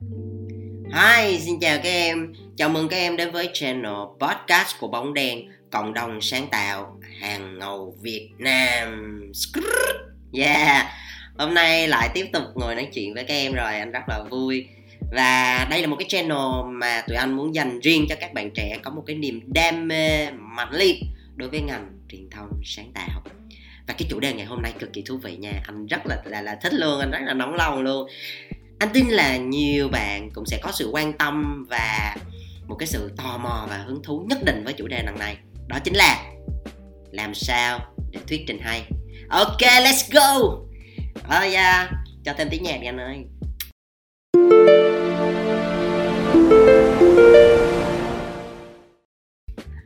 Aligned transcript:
Hi, 0.00 1.38
xin 1.40 1.60
chào 1.60 1.78
các 1.82 1.90
em. 1.90 2.34
Chào 2.56 2.68
mừng 2.68 2.88
các 2.88 2.96
em 2.96 3.16
đến 3.16 3.32
với 3.32 3.50
channel 3.52 3.92
podcast 4.20 4.80
của 4.80 4.88
Bóng 4.88 5.14
Đen, 5.14 5.48
cộng 5.70 5.94
đồng 5.94 6.20
sáng 6.20 6.48
tạo 6.50 7.00
hàng 7.20 7.58
ngầu 7.58 7.96
Việt 8.02 8.30
Nam. 8.38 9.20
Yeah, 10.32 10.86
hôm 11.38 11.54
nay 11.54 11.88
lại 11.88 12.08
tiếp 12.14 12.26
tục 12.32 12.42
ngồi 12.54 12.74
nói 12.74 12.88
chuyện 12.94 13.14
với 13.14 13.24
các 13.24 13.34
em 13.34 13.52
rồi, 13.52 13.78
anh 13.78 13.92
rất 13.92 14.02
là 14.08 14.24
vui. 14.30 14.66
Và 15.12 15.66
đây 15.70 15.80
là 15.80 15.86
một 15.86 15.96
cái 15.98 16.08
channel 16.08 16.66
mà 16.66 17.02
tụi 17.08 17.16
anh 17.16 17.36
muốn 17.36 17.54
dành 17.54 17.80
riêng 17.80 18.06
cho 18.08 18.14
các 18.20 18.34
bạn 18.34 18.50
trẻ 18.50 18.78
có 18.82 18.90
một 18.90 19.02
cái 19.06 19.16
niềm 19.16 19.40
đam 19.46 19.88
mê 19.88 20.30
mạnh 20.30 20.72
liệt 20.72 20.96
đối 21.36 21.48
với 21.48 21.60
ngành 21.60 21.98
truyền 22.08 22.30
thông 22.30 22.50
sáng 22.64 22.92
tạo 22.94 23.22
và 23.86 23.94
cái 23.98 24.06
chủ 24.10 24.20
đề 24.20 24.32
ngày 24.32 24.46
hôm 24.46 24.62
nay 24.62 24.72
cực 24.78 24.92
kỳ 24.92 25.02
thú 25.02 25.16
vị 25.16 25.36
nha 25.36 25.52
anh 25.66 25.86
rất 25.86 26.06
là 26.06 26.16
là 26.24 26.42
là 26.42 26.54
thích 26.62 26.74
luôn 26.74 27.00
anh 27.00 27.10
rất 27.10 27.20
là 27.26 27.34
nóng 27.34 27.54
lòng 27.54 27.82
luôn 27.82 28.08
anh 28.78 28.88
tin 28.92 29.08
là 29.08 29.36
nhiều 29.36 29.88
bạn 29.88 30.30
cũng 30.34 30.46
sẽ 30.46 30.58
có 30.62 30.72
sự 30.72 30.90
quan 30.92 31.12
tâm 31.12 31.66
và 31.70 32.16
một 32.66 32.76
cái 32.78 32.86
sự 32.86 33.12
tò 33.16 33.38
mò 33.38 33.66
và 33.70 33.76
hứng 33.76 34.02
thú 34.02 34.26
nhất 34.28 34.38
định 34.44 34.64
với 34.64 34.72
chủ 34.72 34.86
đề 34.86 35.02
lần 35.02 35.18
này. 35.18 35.36
Đó 35.66 35.78
chính 35.84 35.94
là 35.96 36.24
làm 37.10 37.34
sao 37.34 37.80
để 38.10 38.20
thuyết 38.28 38.44
trình 38.46 38.58
hay. 38.60 38.84
Ok 39.28 39.60
let's 39.60 40.12
go! 40.12 40.56
Ờ 41.28 41.38
oh, 41.46 41.52
yeah. 41.52 41.90
cho 42.24 42.34
thêm 42.38 42.48
tiếng 42.50 42.62
nhạc 42.62 42.78
đi 42.80 42.86
anh 42.86 43.00
ơi. 43.00 43.24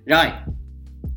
Rồi 0.07 0.27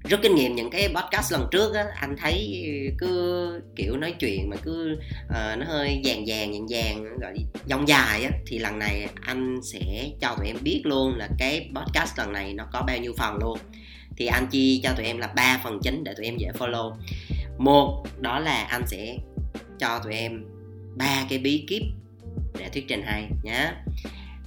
rút 0.10 0.20
kinh 0.24 0.36
nghiệm 0.36 0.56
những 0.56 0.70
cái 0.70 0.90
podcast 0.96 1.32
lần 1.32 1.48
trước 1.52 1.74
á 1.76 1.86
anh 1.96 2.16
thấy 2.22 2.64
cứ 2.98 3.62
kiểu 3.76 3.98
nói 3.98 4.12
chuyện 4.20 4.50
mà 4.50 4.58
cứ 4.64 5.00
uh, 5.26 5.58
nó 5.58 5.66
hơi 5.66 6.02
vàng 6.04 6.24
vàng 6.28 6.52
vàng 6.52 6.66
vàng 6.70 7.18
gọi 7.22 7.34
dòng 7.66 7.88
dài 7.88 8.24
á 8.24 8.30
thì 8.46 8.60
lần 8.60 8.80
này 8.80 9.08
anh 9.22 9.60
sẽ 9.64 10.10
cho 10.22 10.36
tụi 10.38 10.48
em 10.48 10.58
biết 10.62 10.82
luôn 10.86 11.16
là 11.16 11.30
cái 11.40 11.70
podcast 11.76 12.18
lần 12.18 12.34
này 12.34 12.54
nó 12.54 12.68
có 12.74 12.82
bao 12.88 12.98
nhiêu 12.98 13.14
phần 13.18 13.38
luôn. 13.38 13.60
Thì 14.18 14.26
anh 14.26 14.48
chia 14.48 14.80
cho 14.84 14.94
tụi 14.98 15.06
em 15.06 15.18
là 15.18 15.28
ba 15.28 15.62
phần 15.64 15.80
chính 15.84 16.04
để 16.04 16.14
tụi 16.17 16.26
em 16.26 16.38
dễ 16.38 16.48
follow. 16.60 16.95
Một 17.58 18.04
đó 18.20 18.40
là 18.40 18.64
anh 18.64 18.88
sẽ 18.88 19.17
cho 19.80 20.00
tụi 20.04 20.14
em 20.14 20.45
ba 20.95 21.26
cái 21.30 21.40
bí 21.40 21.66
kíp 21.67 21.82
để 22.60 22.70
thuyết 22.70 22.86
trình 22.88 23.02
hay 23.06 23.28
nhá. 23.44 23.76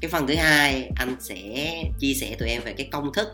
Cái 0.01 0.11
phần 0.11 0.27
thứ 0.27 0.35
hai 0.35 0.91
anh 0.97 1.17
sẽ 1.21 1.75
chia 1.99 2.15
sẻ 2.15 2.37
tụi 2.39 2.49
em 2.49 2.63
về 2.65 2.73
cái 2.73 2.89
công 2.93 3.13
thức 3.13 3.29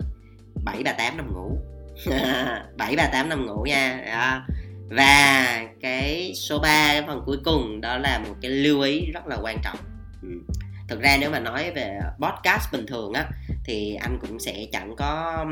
bảy 0.65 0.83
bà 0.85 0.93
tám 0.93 1.17
năm 1.17 1.35
ngủ. 1.35 1.59
bảy 2.77 2.97
ba 2.97 3.07
tám 3.07 3.29
năm 3.29 3.47
ngủ 3.47 3.65
nha 3.69 4.03
đó. 4.07 4.43
và 4.89 5.63
cái 5.81 6.33
số 6.35 6.59
3 6.59 6.93
cái 6.93 7.03
phần 7.07 7.23
cuối 7.27 7.39
cùng 7.45 7.81
đó 7.81 7.99
là 7.99 8.19
một 8.19 8.35
cái 8.43 8.51
lưu 8.51 8.81
ý 8.81 9.11
rất 9.15 9.27
là 9.27 9.37
quan 9.43 9.59
trọng 9.65 9.79
ừ. 10.23 10.29
thực 10.89 11.01
ra 11.01 11.17
nếu 11.21 11.31
mà 11.31 11.41
nói 11.41 11.71
về 11.71 11.99
podcast 12.21 12.73
bình 12.73 12.87
thường 12.87 13.13
á 13.13 13.29
thì 13.65 13.95
anh 13.95 14.19
cũng 14.21 14.41
sẽ 14.41 14.67
chẳng 14.73 14.97
có 14.97 15.45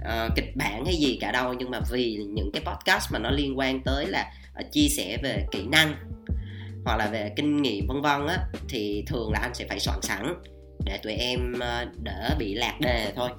uh, 0.00 0.32
kịch 0.36 0.56
bản 0.56 0.84
hay 0.84 0.94
gì 0.96 1.18
cả 1.20 1.32
đâu 1.32 1.52
nhưng 1.52 1.70
mà 1.70 1.80
vì 1.90 2.16
những 2.28 2.50
cái 2.52 2.62
podcast 2.66 3.12
mà 3.12 3.18
nó 3.18 3.30
liên 3.30 3.58
quan 3.58 3.80
tới 3.84 4.06
là 4.06 4.32
uh, 4.60 4.72
chia 4.72 4.88
sẻ 4.96 5.18
về 5.22 5.46
kỹ 5.50 5.66
năng 5.66 5.94
hoặc 6.84 6.96
là 6.96 7.06
về 7.06 7.32
kinh 7.36 7.62
nghiệm 7.62 7.86
vân 7.86 8.00
vân 8.02 8.26
á 8.26 8.38
thì 8.68 9.04
thường 9.06 9.32
là 9.32 9.38
anh 9.42 9.54
sẽ 9.54 9.66
phải 9.68 9.80
soạn 9.80 9.98
sẵn 10.02 10.34
để 10.84 10.98
tụi 11.02 11.12
em 11.12 11.52
uh, 11.54 12.02
đỡ 12.02 12.36
bị 12.38 12.54
lạc 12.54 12.80
đề 12.80 13.12
thôi 13.16 13.30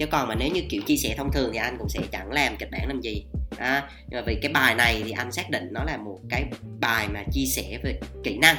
chứ 0.00 0.06
còn 0.06 0.28
mà 0.28 0.34
nếu 0.34 0.48
như 0.48 0.62
kiểu 0.68 0.82
chia 0.86 0.96
sẻ 0.96 1.14
thông 1.16 1.32
thường 1.32 1.50
thì 1.52 1.58
anh 1.58 1.78
cũng 1.78 1.88
sẽ 1.88 2.00
chẳng 2.12 2.32
làm 2.32 2.56
kịch 2.56 2.68
bản 2.72 2.88
làm 2.88 3.00
gì. 3.00 3.24
À, 3.58 3.88
nhưng 4.08 4.20
mà 4.20 4.24
vì 4.26 4.38
cái 4.42 4.52
bài 4.52 4.74
này 4.74 5.02
thì 5.04 5.10
anh 5.10 5.32
xác 5.32 5.50
định 5.50 5.68
nó 5.70 5.84
là 5.84 5.96
một 5.96 6.18
cái 6.28 6.44
bài 6.80 7.08
mà 7.08 7.22
chia 7.32 7.44
sẻ 7.44 7.78
về 7.82 8.00
kỹ 8.24 8.38
năng 8.38 8.56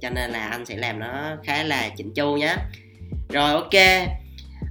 cho 0.00 0.10
nên 0.10 0.30
là 0.30 0.46
anh 0.46 0.66
sẽ 0.66 0.76
làm 0.76 0.98
nó 0.98 1.36
khá 1.44 1.62
là 1.62 1.88
chỉnh 1.96 2.14
chu 2.14 2.36
nhé 2.36 2.54
rồi 3.28 3.50
ok. 3.50 4.08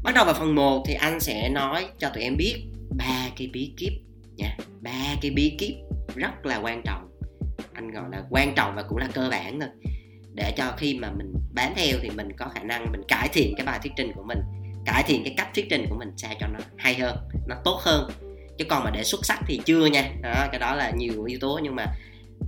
Bắt 0.03 0.15
đầu 0.15 0.25
vào 0.25 0.33
phần 0.33 0.55
1 0.55 0.83
thì 0.87 0.93
anh 0.93 1.19
sẽ 1.19 1.49
nói 1.49 1.85
cho 1.99 2.09
tụi 2.09 2.23
em 2.23 2.37
biết 2.37 2.55
ba 2.97 3.29
cái 3.37 3.49
bí 3.53 3.73
kíp 3.77 3.93
nha. 4.37 4.57
Ba 4.81 5.15
cái 5.21 5.31
bí 5.31 5.55
kíp 5.59 5.75
rất 6.15 6.45
là 6.45 6.57
quan 6.57 6.81
trọng. 6.85 7.09
Anh 7.73 7.91
gọi 7.91 8.03
là 8.11 8.21
quan 8.29 8.55
trọng 8.55 8.75
và 8.75 8.83
cũng 8.83 8.97
là 8.97 9.07
cơ 9.13 9.29
bản 9.31 9.59
thôi. 9.59 9.69
Để 10.33 10.53
cho 10.57 10.73
khi 10.77 10.99
mà 10.99 11.11
mình 11.17 11.33
bán 11.53 11.73
theo 11.75 11.97
thì 12.01 12.09
mình 12.09 12.27
có 12.37 12.49
khả 12.55 12.63
năng 12.63 12.91
mình 12.91 13.01
cải 13.07 13.27
thiện 13.33 13.53
cái 13.57 13.65
bài 13.65 13.79
thuyết 13.83 13.93
trình 13.97 14.11
của 14.15 14.23
mình 14.23 14.39
cải 14.87 15.03
thiện 15.03 15.23
cái 15.23 15.33
cách 15.37 15.47
thuyết 15.55 15.65
trình 15.69 15.85
của 15.89 15.95
mình 15.95 16.11
sao 16.17 16.33
cho 16.39 16.47
nó 16.47 16.59
hay 16.77 16.95
hơn 16.95 17.17
nó 17.47 17.55
tốt 17.65 17.79
hơn. 17.81 18.09
Chứ 18.57 18.65
còn 18.69 18.83
mà 18.83 18.89
để 18.89 19.03
xuất 19.03 19.25
sắc 19.25 19.39
thì 19.47 19.59
chưa 19.65 19.85
nha. 19.85 20.11
Đó, 20.21 20.47
cái 20.51 20.59
đó 20.59 20.75
là 20.75 20.91
nhiều 20.91 21.23
yếu 21.23 21.39
tố 21.41 21.59
nhưng 21.63 21.75
mà 21.75 21.85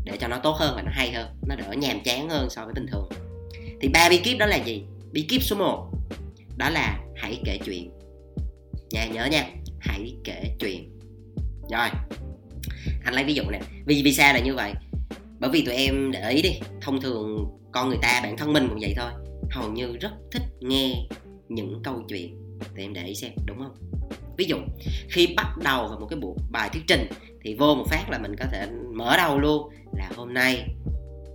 để 0.04 0.18
cho 0.20 0.28
nó 0.28 0.40
tốt 0.44 0.56
hơn 0.60 0.76
và 0.76 0.82
nó 0.82 0.92
hay 0.94 1.12
hơn 1.12 1.28
nó 1.48 1.56
đỡ 1.56 1.74
nhàm 1.78 2.00
chán 2.04 2.30
hơn 2.30 2.50
so 2.50 2.66
với 2.66 2.74
bình 2.74 2.86
thường. 2.92 3.10
Thì 3.82 3.88
ba 3.88 4.10
bí 4.10 4.18
kíp 4.18 4.38
đó 4.38 4.46
là 4.46 4.56
gì? 4.56 4.84
Bí 5.12 5.22
kíp 5.22 5.44
số 5.44 5.56
1 5.56 5.92
đó 6.58 6.70
là 6.70 7.00
hãy 7.16 7.42
kể 7.46 7.60
chuyện. 7.66 7.92
Nha 8.92 9.06
nhớ 9.06 9.26
nha 9.26 9.46
hãy 9.80 10.16
kể 10.24 10.56
chuyện. 10.60 11.00
Rồi 11.72 11.90
anh 13.06 13.14
lấy 13.14 13.24
ví 13.24 13.34
dụ 13.34 13.44
nè. 13.52 13.60
Vì 13.86 14.02
vì 14.04 14.14
sao 14.14 14.34
là 14.34 14.40
như 14.40 14.56
vậy? 14.56 14.74
Bởi 15.40 15.50
vì 15.50 15.66
tụi 15.66 15.76
em 15.76 16.12
để 16.12 16.30
ý 16.30 16.42
đi 16.42 16.60
thông 16.82 17.02
thường 17.02 17.46
con 17.72 17.90
người 17.90 18.00
ta 18.02 18.20
bản 18.24 18.38
thân 18.38 18.54
mình 18.54 18.68
cũng 18.70 18.80
vậy 18.82 18.94
thôi. 18.98 19.12
Hầu 19.52 19.72
như 19.72 19.98
rất 19.98 20.12
thích 20.32 20.44
nghe 20.62 21.08
những 21.50 21.82
câu 21.84 22.04
chuyện 22.08 22.36
thì 22.76 22.84
em 22.84 22.94
để 22.94 23.04
ý 23.04 23.16
xem, 23.16 23.32
đúng 23.46 23.58
không? 23.58 23.76
Ví 24.38 24.46
dụ, 24.46 24.58
khi 25.10 25.34
bắt 25.38 25.58
đầu 25.64 25.88
vào 25.88 26.00
một 26.00 26.08
cái 26.10 26.20
buổi 26.20 26.36
bài 26.52 26.70
thuyết 26.74 26.84
trình 26.88 27.08
thì 27.42 27.56
vô 27.56 27.76
một 27.76 27.86
phát 27.90 28.10
là 28.10 28.18
mình 28.18 28.36
có 28.36 28.46
thể 28.52 28.68
mở 28.94 29.18
đầu 29.18 29.40
luôn 29.40 29.70
là 29.98 30.12
hôm 30.16 30.34
nay 30.34 30.68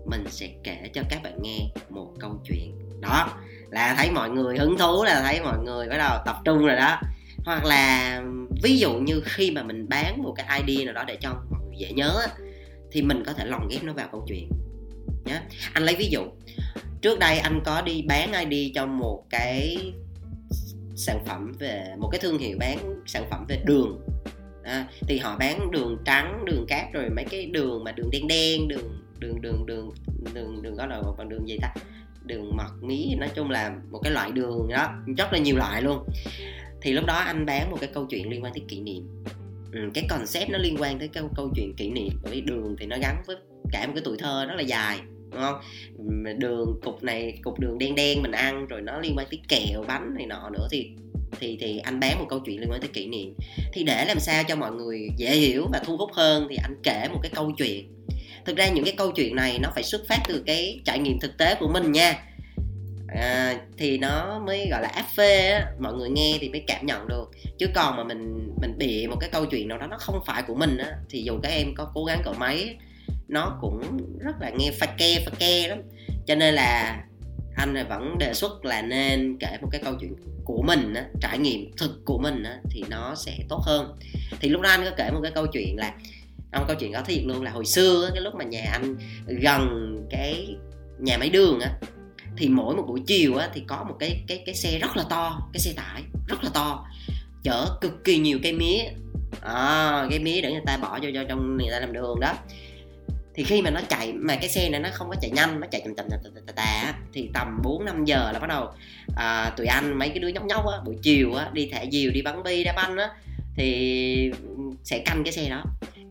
mình 0.07 0.25
sẽ 0.31 0.49
kể 0.65 0.91
cho 0.95 1.03
các 1.11 1.23
bạn 1.23 1.39
nghe 1.43 1.59
một 1.91 2.13
câu 2.21 2.41
chuyện. 2.45 2.79
Đó, 3.01 3.29
là 3.71 3.95
thấy 3.99 4.11
mọi 4.11 4.31
người 4.31 4.59
hứng 4.59 4.79
thú, 4.79 5.05
là 5.05 5.23
thấy 5.23 5.41
mọi 5.41 5.59
người 5.65 5.89
bắt 5.89 5.97
đầu 5.99 6.19
tập 6.27 6.37
trung 6.45 6.67
rồi 6.67 6.77
đó. 6.77 7.01
Hoặc 7.45 7.65
là 7.65 8.23
ví 8.63 8.79
dụ 8.79 8.95
như 8.95 9.21
khi 9.25 9.51
mà 9.51 9.63
mình 9.63 9.89
bán 9.89 10.23
một 10.23 10.35
cái 10.37 10.63
idea 10.67 10.85
nào 10.85 10.95
đó 10.95 11.05
để 11.07 11.17
cho 11.21 11.31
mọi 11.51 11.61
người 11.67 11.77
dễ 11.79 11.93
nhớ 11.93 12.27
thì 12.93 13.03
mình 13.03 13.23
có 13.27 13.33
thể 13.33 13.45
lồng 13.45 13.69
ghép 13.69 13.83
nó 13.83 13.93
vào 13.93 14.09
câu 14.13 14.25
chuyện. 14.29 14.49
Nhé 15.25 15.41
anh 15.73 15.83
lấy 15.83 15.97
ví 15.97 16.09
dụ, 16.11 16.23
trước 17.01 17.19
đây 17.19 17.39
anh 17.39 17.61
có 17.65 17.83
đi 17.83 18.03
bán 18.09 18.49
ID 18.51 18.73
cho 18.75 18.87
một 18.87 19.25
cái 19.31 19.77
sản 20.97 21.25
phẩm 21.27 21.53
về 21.59 21.95
một 21.99 22.09
cái 22.13 22.21
thương 22.21 22.39
hiệu 22.39 22.57
bán 22.61 23.03
sản 23.07 23.25
phẩm 23.31 23.45
về 23.49 23.63
đường. 23.65 24.01
À, 24.63 24.89
thì 25.01 25.19
họ 25.19 25.37
bán 25.39 25.71
đường 25.71 25.99
trắng 26.05 26.45
đường 26.45 26.65
cát 26.69 26.93
rồi 26.93 27.11
mấy 27.11 27.25
cái 27.25 27.47
đường 27.47 27.85
mà 27.85 27.93
đường 27.93 28.11
đen 28.11 28.29
đen 28.29 28.69
đường 28.69 28.99
đường 29.19 29.43
đường 29.43 29.67
đường 29.67 29.91
đường 30.35 30.63
đường 30.63 30.77
đó 30.77 30.87
là 30.87 31.03
bằng 31.19 31.29
đường 31.29 31.49
gì 31.49 31.59
ta? 31.63 31.75
Đường 32.25 32.57
mật 32.57 32.71
mí 32.81 33.15
nói 33.19 33.29
chung 33.35 33.51
là 33.51 33.77
một 33.91 34.01
cái 34.03 34.13
loại 34.13 34.31
đường 34.33 34.69
đó 34.69 34.89
rất 35.17 35.33
là 35.33 35.39
nhiều 35.39 35.57
loại 35.57 35.83
luôn. 35.83 36.05
Thì 36.83 36.93
lúc 36.93 37.07
đó 37.07 37.15
anh 37.15 37.47
bán 37.47 37.71
một 37.71 37.77
cái 37.81 37.91
câu 37.95 38.07
chuyện 38.11 38.31
liên 38.31 38.45
quan 38.45 38.53
tới 38.53 38.63
kỷ 38.69 38.81
niệm. 38.81 39.25
Ừ, 39.73 39.81
cái 39.95 40.07
concept 40.11 40.51
nó 40.51 40.59
liên 40.59 40.77
quan 40.79 40.99
tới 40.99 41.09
cái 41.09 41.25
câu 41.37 41.51
chuyện 41.55 41.75
kỷ 41.77 41.91
niệm 41.91 42.13
bởi 42.23 42.33
vì 42.33 42.41
đường 42.41 42.77
thì 42.79 42.87
nó 42.87 42.97
gắn 43.03 43.23
với 43.27 43.37
cả 43.73 43.87
một 43.87 43.93
cái 43.95 44.03
tuổi 44.05 44.17
thơ 44.19 44.47
rất 44.47 44.55
là 44.57 44.63
dài 44.63 44.99
đúng 45.35 45.43
không? 45.43 45.61
Đường 46.39 46.81
cục 46.85 47.03
này 47.03 47.39
cục 47.43 47.59
đường 47.59 47.79
đen 47.79 47.95
đen 47.95 48.23
mình 48.23 48.33
ăn 48.33 48.67
rồi 48.67 48.81
nó 48.81 49.01
liên 49.01 49.15
quan 49.17 49.27
tới 49.31 49.41
kẹo 49.49 49.85
bánh 49.89 50.15
này 50.15 50.27
nọ 50.27 50.51
nữa 50.51 50.69
thì 50.71 50.91
thì 51.41 51.59
thì 51.61 51.79
anh 51.79 52.01
bán 52.01 52.19
một 52.19 52.27
câu 52.29 52.41
chuyện 52.41 52.61
liên 52.61 52.71
quan 52.71 52.81
tới 52.81 52.91
kỷ 52.93 53.07
niệm. 53.07 53.35
Thì 53.73 53.85
để 53.85 54.05
làm 54.05 54.21
sao 54.21 54.45
cho 54.45 54.57
mọi 54.57 54.73
người 54.73 55.09
dễ 55.17 55.37
hiểu 55.37 55.67
và 55.73 55.81
thu 55.85 55.97
hút 55.97 56.11
hơn 56.13 56.47
thì 56.51 56.57
anh 56.57 56.77
kể 56.83 57.09
một 57.13 57.19
cái 57.23 57.33
câu 57.35 57.53
chuyện. 57.59 57.89
Thực 58.45 58.57
ra 58.57 58.69
những 58.69 58.85
cái 58.85 58.95
câu 58.97 59.13
chuyện 59.13 59.37
này 59.37 59.59
nó 59.63 59.71
phải 59.75 59.83
xuất 59.83 60.09
phát 60.09 60.19
từ 60.29 60.43
cái 60.47 60.81
trải 60.85 60.99
nghiệm 60.99 61.21
thực 61.21 61.39
tế 61.39 61.55
của 61.55 61.69
mình 61.69 61.93
nha. 61.93 62.15
À, 63.09 63.59
thì 63.77 63.99
nó 63.99 64.43
mới 64.47 64.69
gọi 64.71 64.83
là 64.83 64.89
áp 64.89 65.07
phê 65.17 65.51
á 65.51 65.67
mọi 65.79 65.95
người 65.95 66.11
nghe 66.11 66.39
thì 66.41 66.49
mới 66.49 66.65
cảm 66.67 66.87
nhận 66.87 67.09
được. 67.09 67.31
Chứ 67.59 67.67
còn 67.75 67.97
mà 67.97 68.05
mình 68.05 68.51
mình 68.61 68.79
bịa 68.79 69.07
một 69.11 69.17
cái 69.21 69.31
câu 69.31 69.47
chuyện 69.47 69.69
nào 69.69 69.79
đó 69.79 69.87
nó 69.87 69.97
không 69.99 70.21
phải 70.27 70.43
của 70.43 70.55
mình 70.55 70.77
á 70.79 70.93
thì 71.11 71.23
dù 71.23 71.39
các 71.43 71.49
em 71.49 71.75
có 71.75 71.91
cố 71.95 72.05
gắng 72.05 72.23
cỡ 72.25 72.33
mấy 72.33 72.77
nó 73.29 73.59
cũng 73.61 73.99
rất 74.19 74.41
là 74.41 74.51
nghe 74.51 74.71
pha 74.81 74.87
ke 74.87 75.21
pha 75.27 75.33
ke 75.39 75.69
lắm. 75.69 75.79
Cho 76.27 76.35
nên 76.35 76.55
là 76.55 77.03
anh 77.57 77.87
vẫn 77.89 78.19
đề 78.19 78.35
xuất 78.35 78.65
là 78.65 78.83
nên 78.83 79.37
kể 79.41 79.59
một 79.63 79.69
cái 79.73 79.81
câu 79.85 79.95
chuyện 80.01 80.15
của 80.45 80.63
mình 80.63 80.95
á, 80.95 81.05
trải 81.21 81.39
nghiệm 81.39 81.77
thực 81.77 82.05
của 82.05 82.19
mình 82.19 82.43
á, 82.43 82.59
thì 82.71 82.85
nó 82.91 83.15
sẽ 83.15 83.39
tốt 83.49 83.61
hơn. 83.63 83.97
Thì 84.41 84.49
lúc 84.49 84.63
đó 84.63 84.69
anh 84.69 84.85
có 84.85 84.91
kể 84.97 85.11
một 85.11 85.21
cái 85.23 85.33
câu 85.35 85.47
chuyện 85.47 85.77
là 85.77 85.95
ông 86.53 86.65
câu 86.67 86.77
chuyện 86.81 86.93
có 86.93 87.03
thiệt 87.03 87.25
luôn 87.25 87.43
là 87.43 87.51
hồi 87.51 87.67
xưa 87.67 88.11
cái 88.15 88.23
lúc 88.23 88.35
mà 88.35 88.45
nhà 88.45 88.65
anh 88.73 88.97
gần 89.27 89.97
cái 90.11 90.57
nhà 90.99 91.19
máy 91.19 91.29
đường 91.29 91.61
á 91.61 91.71
thì 92.37 92.49
mỗi 92.49 92.77
một 92.77 92.85
buổi 92.89 93.01
chiều 93.07 93.37
á 93.37 93.49
thì 93.55 93.63
có 93.67 93.85
một 93.89 93.97
cái 94.01 94.25
cái 94.29 94.43
cái 94.47 94.55
xe 94.55 94.79
rất 94.79 94.97
là 94.97 95.05
to 95.11 95.49
cái 95.53 95.61
xe 95.61 95.73
tải 95.77 96.03
rất 96.27 96.45
là 96.45 96.51
to 96.55 96.87
chở 97.45 97.67
cực 97.81 98.05
kỳ 98.05 98.19
nhiều 98.19 98.39
cây 98.43 98.53
mía. 98.53 98.85
À, 99.41 100.07
cây 100.11 100.19
mía 100.19 100.41
để 100.41 100.53
người 100.53 100.63
ta 100.67 100.77
bỏ 100.77 100.99
vô, 101.03 101.09
vô 101.15 101.21
trong 101.29 101.57
người 101.57 101.71
ta 101.71 101.81
làm 101.81 101.93
đường 101.93 102.21
đó 102.21 102.35
thì 103.35 103.45
khi 103.45 103.63
mà 103.63 103.71
nó 103.71 103.81
chạy 103.89 104.13
mà 104.13 104.37
cái 104.37 104.49
xe 104.49 104.69
này 104.71 104.81
nó 104.81 104.89
không 104.93 105.09
có 105.09 105.17
chạy 105.21 105.31
nhanh 105.31 105.61
nó 105.61 105.67
chạy 105.71 105.81
chậm 105.81 105.95
chậm 105.97 106.09
tà, 106.11 106.53
tà, 106.57 106.83
chậm 106.87 106.95
thì 107.13 107.31
tầm 107.35 107.61
4 107.63 107.85
5 107.85 108.05
giờ 108.05 108.33
là 108.33 108.39
bắt 108.39 108.47
đầu 108.47 108.69
à, 109.17 109.53
tụi 109.57 109.67
anh 109.67 109.99
mấy 109.99 110.09
cái 110.09 110.19
đứa 110.19 110.29
nhóc 110.29 110.45
nhóc 110.45 110.67
á 110.67 110.79
buổi 110.85 110.97
chiều 111.03 111.35
á 111.35 111.51
đi 111.53 111.69
thả 111.73 111.85
diều 111.93 112.11
đi 112.11 112.23
bắn 112.23 112.43
bi 112.43 112.65
đá 112.65 112.73
banh 112.73 112.97
á 112.97 113.11
thì 113.57 114.31
sẽ 114.85 114.99
canh 114.99 115.25
cái 115.25 115.33
xe 115.33 115.49
đó. 115.49 115.63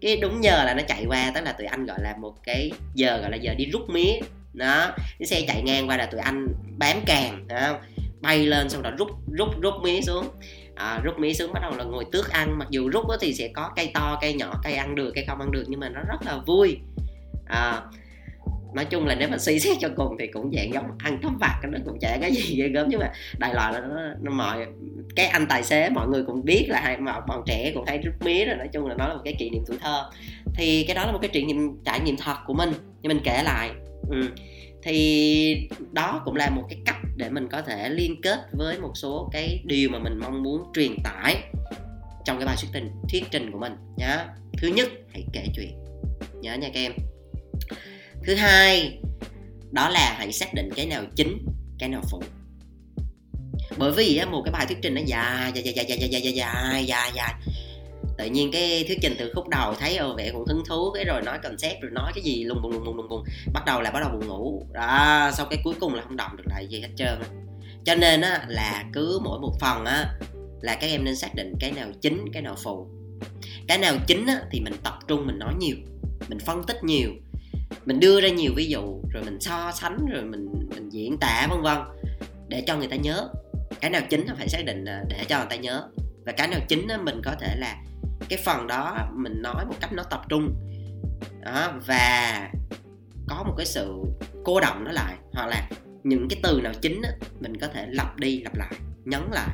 Cái 0.01 0.17
đúng 0.17 0.43
giờ 0.43 0.63
là 0.63 0.73
nó 0.73 0.83
chạy 0.87 1.05
qua 1.07 1.31
tức 1.35 1.41
là 1.41 1.51
tụi 1.51 1.67
anh 1.67 1.85
gọi 1.85 1.97
là 2.01 2.15
một 2.21 2.33
cái 2.43 2.71
giờ 2.95 3.17
gọi 3.17 3.31
là 3.31 3.37
giờ 3.37 3.53
đi 3.53 3.65
rút 3.65 3.89
mía. 3.89 4.19
Đó 4.53 4.91
cái 5.19 5.27
xe 5.27 5.41
chạy 5.47 5.61
ngang 5.61 5.89
qua 5.89 5.97
là 5.97 6.05
tụi 6.05 6.21
anh 6.21 6.47
bám 6.77 6.97
càng 7.05 7.47
đó, 7.47 7.79
bay 8.21 8.45
lên 8.45 8.69
xong 8.69 8.81
rồi 8.81 8.91
rút 8.97 9.09
rút 9.31 9.61
rút 9.61 9.73
mía 9.83 10.01
xuống. 10.01 10.27
À, 10.75 10.99
rút 11.03 11.19
mía 11.19 11.33
xuống 11.33 11.53
bắt 11.53 11.59
đầu 11.61 11.75
là 11.77 11.83
ngồi 11.83 12.05
tước 12.11 12.29
ăn. 12.29 12.59
Mặc 12.59 12.67
dù 12.69 12.89
rút 12.89 13.05
thì 13.21 13.33
sẽ 13.33 13.47
có 13.47 13.71
cây 13.75 13.91
to 13.93 14.17
cây 14.21 14.33
nhỏ 14.33 14.61
cây 14.63 14.73
ăn 14.73 14.95
được 14.95 15.11
cây 15.15 15.25
không 15.27 15.39
ăn 15.39 15.51
được 15.51 15.63
nhưng 15.67 15.79
mà 15.79 15.89
nó 15.89 16.01
rất 16.01 16.25
là 16.25 16.37
vui 16.45 16.77
à, 17.53 17.81
nói 18.73 18.85
chung 18.85 19.05
là 19.05 19.15
nếu 19.15 19.29
mà 19.29 19.37
suy 19.37 19.59
xét 19.59 19.77
cho 19.79 19.89
cùng 19.95 20.15
thì 20.19 20.27
cũng 20.27 20.51
dạng 20.53 20.73
giống 20.73 20.85
ăn 20.97 21.19
cắp 21.21 21.31
vặt 21.39 21.59
nó 21.71 21.79
cũng 21.85 21.99
chả 21.99 22.17
cái 22.21 22.31
gì 22.31 22.55
ghê 22.55 22.67
gớm. 22.67 22.87
Nhưng 22.89 22.99
mà 22.99 23.11
đại 23.37 23.53
loại 23.53 23.73
là 23.73 23.79
nó, 23.79 23.95
nó 24.21 24.31
mọi 24.31 24.65
cái 25.15 25.25
anh 25.25 25.45
tài 25.49 25.63
xế 25.63 25.89
mọi 25.89 26.07
người 26.07 26.23
cũng 26.27 26.45
biết 26.45 26.65
là 26.69 26.81
hai 26.81 26.97
mà 26.97 27.19
bọn 27.19 27.43
trẻ 27.45 27.71
cũng 27.73 27.85
hay 27.87 27.97
rút 27.97 28.13
mía 28.25 28.45
rồi 28.45 28.55
nói 28.55 28.67
chung 28.73 28.87
là 28.87 28.95
nó 28.97 29.07
là 29.07 29.13
một 29.13 29.21
cái 29.23 29.33
kỷ 29.39 29.49
niệm 29.49 29.63
tuổi 29.67 29.77
thơ. 29.81 30.09
Thì 30.55 30.83
cái 30.87 30.95
đó 30.95 31.05
là 31.05 31.11
một 31.11 31.19
cái 31.21 31.29
trải 31.33 31.43
nghiệm 31.43 31.83
trải 31.85 31.99
nghiệm 31.99 32.17
thật 32.17 32.35
của 32.45 32.53
mình 32.53 32.69
nhưng 33.01 33.09
mình 33.09 33.21
kể 33.23 33.43
lại. 33.43 33.71
Ừ. 34.09 34.21
thì 34.83 35.69
đó 35.91 36.21
cũng 36.25 36.35
là 36.35 36.49
một 36.49 36.63
cái 36.69 36.79
cách 36.85 36.97
để 37.15 37.29
mình 37.29 37.47
có 37.47 37.61
thể 37.61 37.89
liên 37.89 38.21
kết 38.21 38.39
với 38.51 38.79
một 38.79 38.91
số 38.95 39.29
cái 39.31 39.63
điều 39.65 39.89
mà 39.89 39.99
mình 39.99 40.19
mong 40.19 40.43
muốn 40.43 40.63
truyền 40.73 40.91
tải 41.03 41.35
trong 42.25 42.37
cái 42.37 42.45
bài 42.45 42.55
thuyết 42.61 42.69
trình 42.73 42.91
thuyết 43.09 43.23
trình 43.31 43.51
của 43.51 43.57
mình 43.57 43.73
nhá. 43.97 44.25
Thứ 44.57 44.67
nhất 44.67 44.89
hãy 45.13 45.23
kể 45.33 45.45
chuyện 45.55 45.73
nhớ 46.41 46.53
nha 46.53 46.69
các 46.73 46.79
em 46.79 46.91
thứ 48.25 48.35
hai 48.35 48.99
đó 49.71 49.89
là 49.89 50.15
hãy 50.17 50.33
xác 50.33 50.53
định 50.53 50.69
cái 50.75 50.85
nào 50.85 51.03
chính 51.15 51.45
cái 51.79 51.89
nào 51.89 52.01
phụ. 52.11 52.23
Bởi 53.77 53.91
vì 53.91 54.21
một 54.31 54.41
cái 54.45 54.51
bài 54.51 54.65
thuyết 54.65 54.77
trình 54.81 54.93
nó 54.93 55.01
dài 55.05 55.51
dài 55.55 55.63
dài 55.63 55.73
dài 55.73 55.85
dài 55.99 56.09
dài 56.11 56.21
dài 56.21 56.33
dài 56.33 56.85
dài 56.85 57.11
dài. 57.15 57.33
Tự 58.17 58.25
nhiên 58.25 58.51
cái 58.51 58.83
thuyết 58.87 58.97
trình 59.01 59.15
từ 59.19 59.31
khúc 59.35 59.47
đầu 59.47 59.73
thấy 59.73 59.97
ồ 59.97 60.15
vẻ 60.15 60.31
cũng 60.31 60.45
hứng 60.47 60.63
thú 60.69 60.91
cái 60.91 61.05
rồi 61.05 61.21
nói 61.21 61.39
concept 61.43 61.81
rồi 61.81 61.91
nói 61.91 62.11
cái 62.15 62.23
gì 62.23 62.43
lùng 62.43 62.61
bùng 62.61 62.71
lùng 62.71 62.85
bùng 62.85 62.97
lùng 62.97 63.09
bùng 63.09 63.23
bắt 63.53 63.63
đầu 63.65 63.81
là 63.81 63.91
bắt 63.91 63.99
đầu 63.99 64.09
buồn 64.11 64.27
ngủ. 64.27 64.65
Đó 64.73 65.31
sau 65.33 65.45
cái 65.45 65.59
cuối 65.63 65.73
cùng 65.79 65.93
là 65.93 66.01
không 66.01 66.17
động 66.17 66.37
được 66.37 66.43
lại 66.47 66.67
gì 66.67 66.81
hết 66.81 66.89
trơn 66.95 67.19
cho 67.85 67.95
nên 67.95 68.21
á 68.21 68.45
là 68.47 68.85
cứ 68.93 69.19
mỗi 69.23 69.39
một 69.39 69.53
phần 69.61 69.85
á 69.85 70.13
là 70.61 70.75
các 70.75 70.87
em 70.87 71.03
nên 71.03 71.15
xác 71.15 71.35
định 71.35 71.53
cái 71.59 71.71
nào 71.71 71.87
chính 72.01 72.25
cái 72.33 72.41
nào 72.41 72.55
phụ. 72.63 72.87
Cái 73.67 73.77
nào 73.77 73.95
chính 74.07 74.25
á, 74.25 74.41
thì 74.51 74.59
mình 74.59 74.73
tập 74.83 74.93
trung 75.07 75.27
mình 75.27 75.39
nói 75.39 75.53
nhiều 75.59 75.75
mình 76.27 76.39
phân 76.39 76.63
tích 76.63 76.83
nhiều 76.83 77.09
mình 77.85 77.99
đưa 77.99 78.21
ra 78.21 78.29
nhiều 78.29 78.51
ví 78.55 78.65
dụ 78.65 79.01
rồi 79.13 79.23
mình 79.23 79.39
so 79.39 79.71
sánh 79.71 80.05
rồi 80.13 80.23
mình 80.23 80.53
mình 80.75 80.89
diễn 80.89 81.17
tả 81.17 81.47
vân 81.49 81.61
vân 81.61 81.77
để 82.47 82.63
cho 82.67 82.77
người 82.77 82.87
ta 82.87 82.95
nhớ. 82.95 83.29
Cái 83.81 83.91
nào 83.91 84.01
chính 84.09 84.25
là 84.27 84.33
phải 84.37 84.49
xác 84.49 84.65
định 84.65 84.85
để 84.85 85.25
cho 85.29 85.37
người 85.37 85.47
ta 85.49 85.55
nhớ. 85.55 85.89
Và 86.25 86.31
cái 86.31 86.47
nào 86.47 86.59
chính 86.67 86.87
mình 87.05 87.21
có 87.23 87.35
thể 87.39 87.55
là 87.55 87.75
cái 88.29 88.39
phần 88.45 88.67
đó 88.67 89.09
mình 89.13 89.41
nói 89.41 89.65
một 89.65 89.75
cách 89.81 89.93
nó 89.93 90.03
tập 90.03 90.21
trung. 90.29 90.55
Đó 91.41 91.73
và 91.87 92.49
có 93.27 93.43
một 93.43 93.53
cái 93.57 93.65
sự 93.65 93.93
cô 94.43 94.59
động 94.59 94.83
nó 94.83 94.91
lại 94.91 95.15
hoặc 95.33 95.47
là 95.47 95.69
những 96.03 96.27
cái 96.29 96.39
từ 96.43 96.61
nào 96.63 96.73
chính 96.81 97.01
á, 97.01 97.11
mình 97.39 97.57
có 97.57 97.67
thể 97.67 97.87
lặp 97.89 98.19
đi 98.19 98.41
lặp 98.41 98.55
lại 98.55 98.73
nhấn 99.05 99.21
lại 99.31 99.49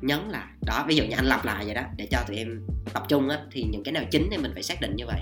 nhấn 0.00 0.28
lại. 0.28 0.46
Đó 0.66 0.84
ví 0.88 0.96
dụ 0.96 1.04
như 1.04 1.16
anh 1.16 1.26
lặp 1.26 1.44
lại 1.44 1.64
vậy 1.64 1.74
đó 1.74 1.82
để 1.96 2.06
cho 2.10 2.18
tụi 2.28 2.36
em 2.36 2.66
tập 2.92 3.02
trung 3.08 3.28
á 3.28 3.38
thì 3.52 3.62
những 3.62 3.82
cái 3.84 3.92
nào 3.92 4.04
chính 4.10 4.28
thì 4.30 4.36
mình 4.36 4.50
phải 4.54 4.62
xác 4.62 4.80
định 4.80 4.96
như 4.96 5.06
vậy 5.06 5.20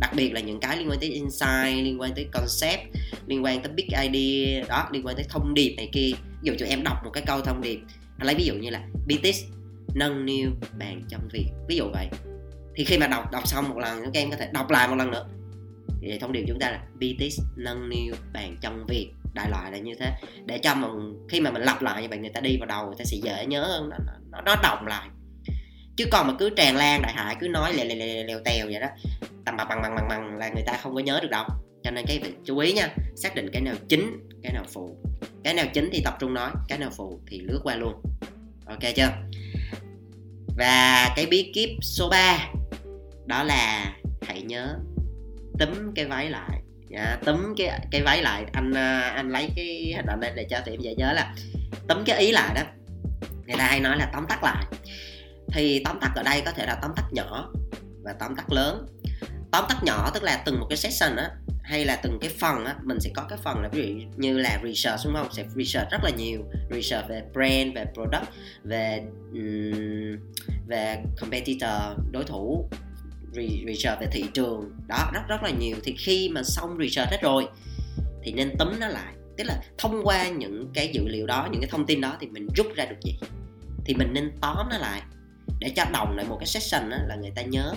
đặc 0.00 0.10
biệt 0.16 0.32
là 0.32 0.40
những 0.40 0.60
cái 0.60 0.76
liên 0.76 0.90
quan 0.90 0.98
tới 1.00 1.10
insight 1.10 1.84
liên 1.84 2.00
quan 2.00 2.14
tới 2.14 2.28
concept 2.32 2.80
liên 3.26 3.44
quan 3.44 3.62
tới 3.62 3.72
big 3.72 3.88
idea 4.02 4.64
đó 4.68 4.88
liên 4.92 5.06
quan 5.06 5.16
tới 5.16 5.24
thông 5.28 5.54
điệp 5.54 5.74
này 5.76 5.88
kia. 5.92 6.10
Ví 6.42 6.50
dụ 6.50 6.52
tụi 6.58 6.68
em 6.68 6.84
đọc 6.84 6.96
một 7.04 7.10
cái 7.10 7.24
câu 7.26 7.40
thông 7.40 7.60
điệp 7.60 7.78
anh 8.18 8.26
lấy 8.26 8.34
ví 8.34 8.44
dụ 8.44 8.54
như 8.54 8.70
là 8.70 8.82
BTS 9.06 9.42
nâng 9.94 10.26
niu 10.26 10.50
bàn 10.78 11.02
trong 11.08 11.28
việc. 11.32 11.46
Ví 11.68 11.76
dụ 11.76 11.84
vậy. 11.92 12.08
Thì 12.76 12.84
khi 12.84 12.98
mà 12.98 13.06
đọc 13.06 13.32
đọc 13.32 13.48
xong 13.48 13.68
một 13.68 13.78
lần 13.78 14.02
các 14.04 14.20
em 14.20 14.30
có 14.30 14.36
thể 14.36 14.48
đọc 14.52 14.70
lại 14.70 14.88
một 14.88 14.94
lần 14.94 15.10
nữa. 15.10 15.26
Thì 16.02 16.18
thông 16.18 16.32
điệp 16.32 16.44
chúng 16.48 16.58
ta 16.58 16.70
là 16.70 16.82
BTS 16.94 17.40
nâng 17.56 17.88
niu 17.88 18.14
bàn 18.32 18.56
trong 18.60 18.86
việc. 18.86 19.10
Đại 19.34 19.50
loại 19.50 19.72
là 19.72 19.78
như 19.78 19.94
thế. 20.00 20.12
Để 20.46 20.58
cho 20.58 20.74
mà 20.74 20.88
khi 21.28 21.40
mà 21.40 21.50
mình 21.50 21.62
lặp 21.62 21.82
lại 21.82 22.02
như 22.02 22.08
vậy 22.08 22.18
người 22.18 22.30
ta 22.30 22.40
đi 22.40 22.56
vào 22.56 22.66
đầu 22.66 22.86
người 22.86 22.96
ta 22.98 23.04
sẽ 23.04 23.16
dễ 23.22 23.46
nhớ 23.46 23.64
hơn 23.66 23.88
nó, 23.88 23.96
nó, 24.30 24.40
nó 24.40 24.56
động 24.62 24.86
lại. 24.86 25.08
Chứ 25.96 26.04
còn 26.12 26.26
mà 26.26 26.34
cứ 26.38 26.50
tràn 26.50 26.76
lan 26.76 27.02
đại 27.02 27.12
hải 27.12 27.36
cứ 27.40 27.48
nói 27.48 27.74
lèo 27.74 27.86
lèo 27.86 27.96
lèo, 27.96 28.26
lèo 28.26 28.40
tèo 28.44 28.66
vậy 28.66 28.80
đó 28.80 28.88
tầm 29.44 29.56
bằng 29.56 29.68
bằng 29.68 29.82
bằng 29.82 29.94
bằng 29.94 30.08
bằng 30.08 30.38
là 30.38 30.48
người 30.48 30.64
ta 30.66 30.78
không 30.82 30.94
có 30.94 31.00
nhớ 31.00 31.18
được 31.22 31.30
đâu. 31.30 31.44
Cho 31.82 31.90
nên 31.90 32.04
cái 32.06 32.18
việc 32.18 32.34
chú 32.44 32.58
ý 32.58 32.72
nha 32.72 32.94
xác 33.16 33.34
định 33.34 33.50
cái 33.52 33.62
nào 33.62 33.74
chính 33.88 34.28
cái 34.42 34.52
nào 34.52 34.64
phụ. 34.72 34.96
Cái 35.44 35.54
nào 35.54 35.66
chính 35.74 35.88
thì 35.92 36.02
tập 36.04 36.14
trung 36.20 36.34
nói 36.34 36.50
cái 36.68 36.78
nào 36.78 36.90
phụ 36.96 37.20
thì 37.26 37.40
lướt 37.40 37.60
qua 37.64 37.76
luôn. 37.76 38.02
Ok 38.66 38.94
chưa? 38.96 39.08
Và 40.56 41.08
cái 41.16 41.26
bí 41.26 41.50
kíp 41.54 41.70
số 41.82 42.08
3 42.08 42.38
đó 43.26 43.42
là 43.42 43.92
hãy 44.22 44.42
nhớ 44.42 44.76
túm 45.58 45.94
cái 45.94 46.04
váy 46.04 46.30
lại. 46.30 46.62
À, 46.96 47.18
túm 47.24 47.54
cái 47.56 47.80
cái 47.90 48.02
váy 48.02 48.22
lại. 48.22 48.44
Anh 48.52 48.72
à, 48.72 49.00
anh 49.00 49.30
lấy 49.30 49.48
cái 49.56 49.92
hình 49.96 50.06
ảnh 50.06 50.20
này 50.20 50.32
để 50.36 50.46
cho 50.50 50.60
tụi 50.60 50.74
em 50.74 50.80
dễ 50.80 50.94
nhớ 50.94 51.12
là 51.12 51.34
túm 51.88 52.04
cái 52.06 52.18
ý 52.18 52.32
lại 52.32 52.54
đó. 52.54 52.62
Người 53.46 53.56
ta 53.58 53.66
hay 53.66 53.80
nói 53.80 53.96
là 53.96 54.10
tóm 54.12 54.26
tắt 54.28 54.44
lại. 54.44 54.64
Thì 55.52 55.82
tóm 55.84 56.00
tắt 56.00 56.12
ở 56.16 56.22
đây 56.22 56.42
có 56.44 56.50
thể 56.50 56.66
là 56.66 56.78
tóm 56.82 56.90
tắt 56.96 57.04
nhỏ 57.12 57.52
và 58.02 58.12
tóm 58.20 58.36
tắt 58.36 58.52
lớn 58.52 58.86
tóm 59.54 59.64
tắt 59.68 59.84
nhỏ 59.84 60.10
tức 60.14 60.22
là 60.22 60.42
từng 60.46 60.60
một 60.60 60.66
cái 60.70 60.76
session 60.76 61.16
á 61.16 61.30
hay 61.62 61.84
là 61.84 61.96
từng 62.02 62.18
cái 62.20 62.30
phần 62.40 62.64
á 62.64 62.76
mình 62.82 63.00
sẽ 63.00 63.10
có 63.14 63.22
cái 63.28 63.38
phần 63.42 63.62
là 63.62 63.68
ví 63.68 63.86
dụ 63.86 64.06
như 64.16 64.38
là 64.38 64.60
research 64.64 65.00
đúng 65.04 65.14
không? 65.14 65.32
Sẽ 65.32 65.44
research 65.54 65.90
rất 65.90 65.98
là 66.04 66.10
nhiều. 66.10 66.40
Research 66.70 67.08
về 67.08 67.22
brand 67.32 67.74
về 67.74 67.84
product 67.94 68.24
về 68.64 69.02
um, 69.32 70.18
về 70.66 70.96
competitor 71.20 71.70
đối 72.10 72.24
thủ 72.24 72.68
research 73.66 74.00
về 74.00 74.06
thị 74.12 74.24
trường. 74.34 74.72
Đó 74.88 75.10
rất 75.14 75.20
rất 75.28 75.42
là 75.42 75.50
nhiều. 75.50 75.76
Thì 75.84 75.94
khi 75.98 76.28
mà 76.28 76.42
xong 76.42 76.78
research 76.80 77.10
hết 77.10 77.22
rồi 77.22 77.48
thì 78.22 78.32
nên 78.32 78.56
tóm 78.58 78.80
nó 78.80 78.88
lại. 78.88 79.12
Tức 79.38 79.44
là 79.44 79.60
thông 79.78 80.04
qua 80.04 80.28
những 80.28 80.70
cái 80.74 80.90
dữ 80.94 81.08
liệu 81.08 81.26
đó 81.26 81.48
những 81.52 81.60
cái 81.60 81.70
thông 81.70 81.86
tin 81.86 82.00
đó 82.00 82.16
thì 82.20 82.26
mình 82.26 82.48
rút 82.56 82.66
ra 82.76 82.84
được 82.84 83.00
gì? 83.02 83.18
Thì 83.84 83.94
mình 83.94 84.12
nên 84.12 84.32
tóm 84.40 84.68
nó 84.70 84.78
lại 84.78 85.02
để 85.60 85.72
cho 85.76 85.84
đồng 85.92 86.16
lại 86.16 86.26
một 86.28 86.36
cái 86.40 86.46
session 86.46 86.90
đó 86.90 86.96
là 87.06 87.16
người 87.16 87.32
ta 87.36 87.42
nhớ 87.42 87.74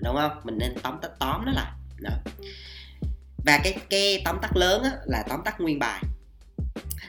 đúng 0.00 0.16
không? 0.16 0.40
Mình 0.44 0.58
nên 0.58 0.74
tóm 0.82 0.98
tắt 1.02 1.10
tóm 1.18 1.44
nó 1.44 1.52
lại. 1.52 1.72
Đó. 2.00 2.10
Và 3.44 3.60
cái 3.64 3.76
cái 3.90 4.22
tóm 4.24 4.38
tắt 4.42 4.56
lớn 4.56 4.82
á, 4.82 4.90
là 5.04 5.24
tóm 5.28 5.40
tắt 5.44 5.60
nguyên 5.60 5.78
bài. 5.78 6.02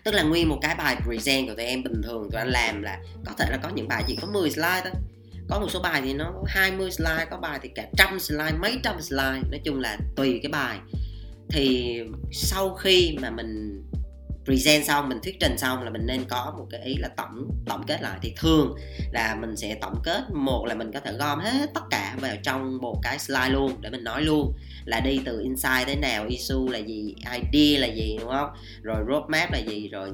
Tức 0.04 0.12
là 0.14 0.24
nguyên 0.24 0.50
một 0.50 0.58
cái 0.62 0.76
bài 0.76 0.96
present 1.06 1.48
của 1.48 1.54
tụi 1.56 1.66
em 1.66 1.84
bình 1.84 2.02
thường 2.04 2.30
tụi 2.32 2.40
anh 2.40 2.50
làm 2.50 2.82
là 2.82 3.00
có 3.26 3.32
thể 3.38 3.46
là 3.52 3.58
có 3.58 3.70
những 3.70 3.88
bài 3.88 4.04
chỉ 4.08 4.16
có 4.16 4.28
10 4.28 4.52
slide 4.52 4.82
thôi. 4.84 4.94
Có 5.50 5.60
một 5.60 5.68
số 5.70 5.80
bài 5.82 6.02
thì 6.02 6.14
nó 6.14 6.34
20 6.48 6.92
slide 6.92 7.26
có 7.30 7.38
bài 7.38 7.60
thì 7.62 7.70
cả 7.76 7.88
trăm 7.98 8.20
slide 8.20 8.58
mấy 8.60 8.80
trăm 8.84 9.02
slide. 9.02 9.42
Nói 9.52 9.62
chung 9.66 9.80
là 9.80 9.98
tùy 10.16 10.40
cái 10.44 10.52
bài. 10.52 10.80
Thì 11.50 11.96
sau 12.32 12.74
khi 12.74 13.18
mà 13.22 13.30
mình 13.30 13.79
present 14.50 14.86
xong, 14.86 15.10
mình 15.10 15.20
thuyết 15.24 15.38
trình 15.40 15.58
xong 15.58 15.84
là 15.84 15.90
mình 15.90 16.06
nên 16.06 16.26
có 16.30 16.54
một 16.58 16.66
cái 16.70 16.82
ý 16.82 16.96
là 16.96 17.08
tổng 17.08 17.52
tổng 17.66 17.84
kết 17.88 18.02
lại. 18.02 18.20
Thì 18.22 18.34
thường 18.38 18.76
là 19.12 19.36
mình 19.36 19.58
sẽ 19.58 19.76
tổng 19.82 20.02
kết, 20.04 20.24
một 20.34 20.66
là 20.66 20.76
mình 20.76 20.92
có 20.92 21.00
thể 21.00 21.14
gom 21.14 21.40
hết 21.40 21.70
tất 21.74 21.84
cả 21.90 22.16
vào 22.22 22.36
trong 22.44 22.78
một 22.78 23.00
cái 23.04 23.20
slide 23.20 23.50
luôn 23.50 23.82
để 23.82 23.90
mình 23.90 24.04
nói 24.04 24.22
luôn 24.22 24.54
là 24.86 25.00
đi 25.00 25.20
từ 25.26 25.42
insight 25.42 25.86
tới 25.86 25.96
nào, 25.96 26.26
issue 26.28 26.72
là 26.72 26.78
gì 26.78 27.16
idea 27.34 27.80
là 27.80 27.88
gì, 27.88 28.18
đúng 28.20 28.30
không? 28.30 28.50
Rồi 28.82 29.04
roadmap 29.10 29.52
là 29.52 29.58
gì, 29.58 29.90
rồi 29.90 30.12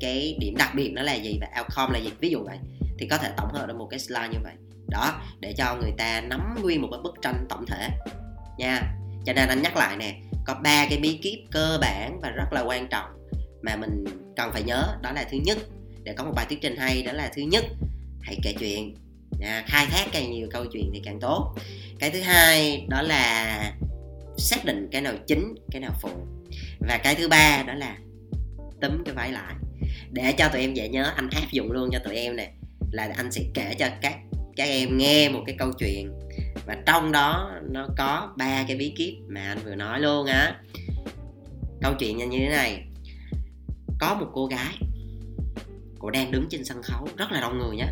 cái 0.00 0.36
điểm 0.40 0.56
đặc 0.56 0.70
biệt 0.74 0.90
nó 0.92 1.02
là 1.02 1.14
gì 1.14 1.38
và 1.40 1.46
outcome 1.60 1.98
là 1.98 2.04
gì. 2.04 2.12
Ví 2.20 2.30
dụ 2.30 2.44
vậy, 2.44 2.58
thì 2.98 3.06
có 3.06 3.18
thể 3.18 3.30
tổng 3.36 3.52
hợp 3.52 3.66
được 3.66 3.76
một 3.76 3.86
cái 3.90 4.00
slide 4.00 4.28
như 4.32 4.38
vậy. 4.42 4.54
Đó, 4.88 5.20
để 5.40 5.54
cho 5.56 5.76
người 5.80 5.92
ta 5.98 6.20
nắm 6.20 6.54
nguyên 6.62 6.82
một 6.82 6.88
cái 6.90 7.00
bức 7.02 7.14
tranh 7.22 7.46
tổng 7.48 7.66
thể 7.66 7.88
nha. 8.58 8.82
Cho 9.26 9.32
nên 9.32 9.48
anh 9.48 9.62
nhắc 9.62 9.76
lại 9.76 9.96
nè, 9.96 10.14
có 10.44 10.54
ba 10.54 10.86
cái 10.90 10.98
bí 10.98 11.18
kíp 11.22 11.38
cơ 11.50 11.78
bản 11.80 12.20
và 12.20 12.30
rất 12.30 12.52
là 12.52 12.60
quan 12.60 12.88
trọng 12.88 13.17
mà 13.62 13.76
mình 13.76 14.04
cần 14.36 14.50
phải 14.52 14.62
nhớ 14.62 14.96
đó 15.02 15.12
là 15.12 15.24
thứ 15.30 15.38
nhất. 15.44 15.58
Để 16.02 16.12
có 16.12 16.24
một 16.24 16.32
bài 16.36 16.46
thuyết 16.48 16.58
trình 16.62 16.76
hay 16.76 17.02
đó 17.02 17.12
là 17.12 17.30
thứ 17.36 17.42
nhất 17.42 17.64
hãy 18.20 18.38
kể 18.42 18.54
chuyện. 18.58 18.94
À, 19.42 19.64
khai 19.66 19.86
thác 19.86 20.06
càng 20.12 20.30
nhiều 20.32 20.48
câu 20.50 20.66
chuyện 20.66 20.90
thì 20.94 21.00
càng 21.04 21.20
tốt. 21.20 21.54
Cái 21.98 22.10
thứ 22.10 22.20
hai 22.20 22.86
đó 22.88 23.02
là 23.02 23.72
xác 24.38 24.64
định 24.64 24.88
cái 24.92 25.00
nào 25.00 25.14
chính 25.26 25.54
cái 25.70 25.80
nào 25.80 25.92
phụ. 26.00 26.10
Và 26.80 26.98
cái 26.98 27.14
thứ 27.14 27.28
ba 27.28 27.64
đó 27.66 27.74
là 27.74 27.98
tấm 28.80 29.02
cái 29.04 29.14
váy 29.14 29.32
lại. 29.32 29.54
Để 30.12 30.32
cho 30.38 30.48
tụi 30.48 30.60
em 30.60 30.74
dễ 30.74 30.88
nhớ 30.88 31.12
anh 31.16 31.28
áp 31.30 31.46
dụng 31.52 31.72
luôn 31.72 31.88
cho 31.92 31.98
tụi 31.98 32.16
em 32.16 32.36
nè 32.36 32.50
là 32.92 33.08
anh 33.16 33.32
sẽ 33.32 33.42
kể 33.54 33.74
cho 33.78 33.88
các 34.02 34.18
các 34.56 34.68
em 34.68 34.98
nghe 34.98 35.28
một 35.28 35.42
cái 35.46 35.56
câu 35.58 35.72
chuyện. 35.78 36.12
Và 36.66 36.76
trong 36.86 37.12
đó 37.12 37.52
nó 37.70 37.88
có 37.96 38.32
ba 38.36 38.64
cái 38.68 38.76
bí 38.76 38.92
kíp 38.96 39.14
mà 39.28 39.48
anh 39.48 39.58
vừa 39.64 39.74
nói 39.74 40.00
luôn 40.00 40.26
á. 40.26 40.54
Câu 41.82 41.94
chuyện 41.98 42.18
như 42.18 42.38
thế 42.38 42.48
này 42.48 42.84
có 44.00 44.14
một 44.14 44.26
cô 44.32 44.46
gái, 44.46 44.78
cô 45.98 46.10
đang 46.10 46.30
đứng 46.30 46.46
trên 46.50 46.64
sân 46.64 46.82
khấu, 46.82 47.08
rất 47.16 47.32
là 47.32 47.40
đông 47.40 47.58
người 47.58 47.76
nhé 47.76 47.86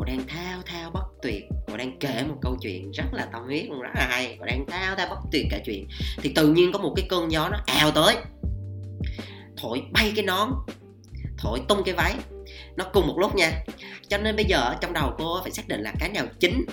cô 0.00 0.04
đang 0.04 0.26
thao 0.28 0.62
thao 0.66 0.90
bất 0.90 1.04
tuyệt, 1.22 1.44
cô 1.66 1.76
đang 1.76 1.98
kể 1.98 2.24
một 2.28 2.36
câu 2.42 2.56
chuyện 2.60 2.90
rất 2.90 3.04
là 3.12 3.28
tâm 3.32 3.44
huyết 3.44 3.68
rất 3.68 3.90
là 3.94 4.06
hay. 4.10 4.36
Cô 4.40 4.46
đang 4.46 4.66
thao 4.66 4.96
thao 4.96 5.06
bất 5.10 5.18
tuyệt 5.32 5.46
kể 5.50 5.62
chuyện. 5.64 5.88
Thì 6.16 6.32
tự 6.34 6.52
nhiên 6.52 6.72
có 6.72 6.78
một 6.78 6.92
cái 6.96 7.06
cơn 7.08 7.32
gió 7.32 7.48
nó 7.48 7.58
ào 7.66 7.90
tới. 7.90 8.16
Thổi 9.56 9.82
bay 9.92 10.12
cái 10.16 10.24
nón, 10.24 10.48
thổi 11.38 11.60
tung 11.68 11.82
cái 11.84 11.94
váy. 11.94 12.14
Nó 12.76 12.84
cùng 12.92 13.06
một 13.06 13.18
lúc 13.18 13.34
nha. 13.34 13.64
Cho 14.08 14.18
nên 14.18 14.36
bây 14.36 14.44
giờ 14.44 14.74
trong 14.80 14.92
đầu 14.92 15.12
cô 15.18 15.40
phải 15.42 15.50
xác 15.50 15.68
định 15.68 15.80
là 15.80 15.92
cái 16.00 16.08
nào 16.08 16.26
chính 16.40 16.64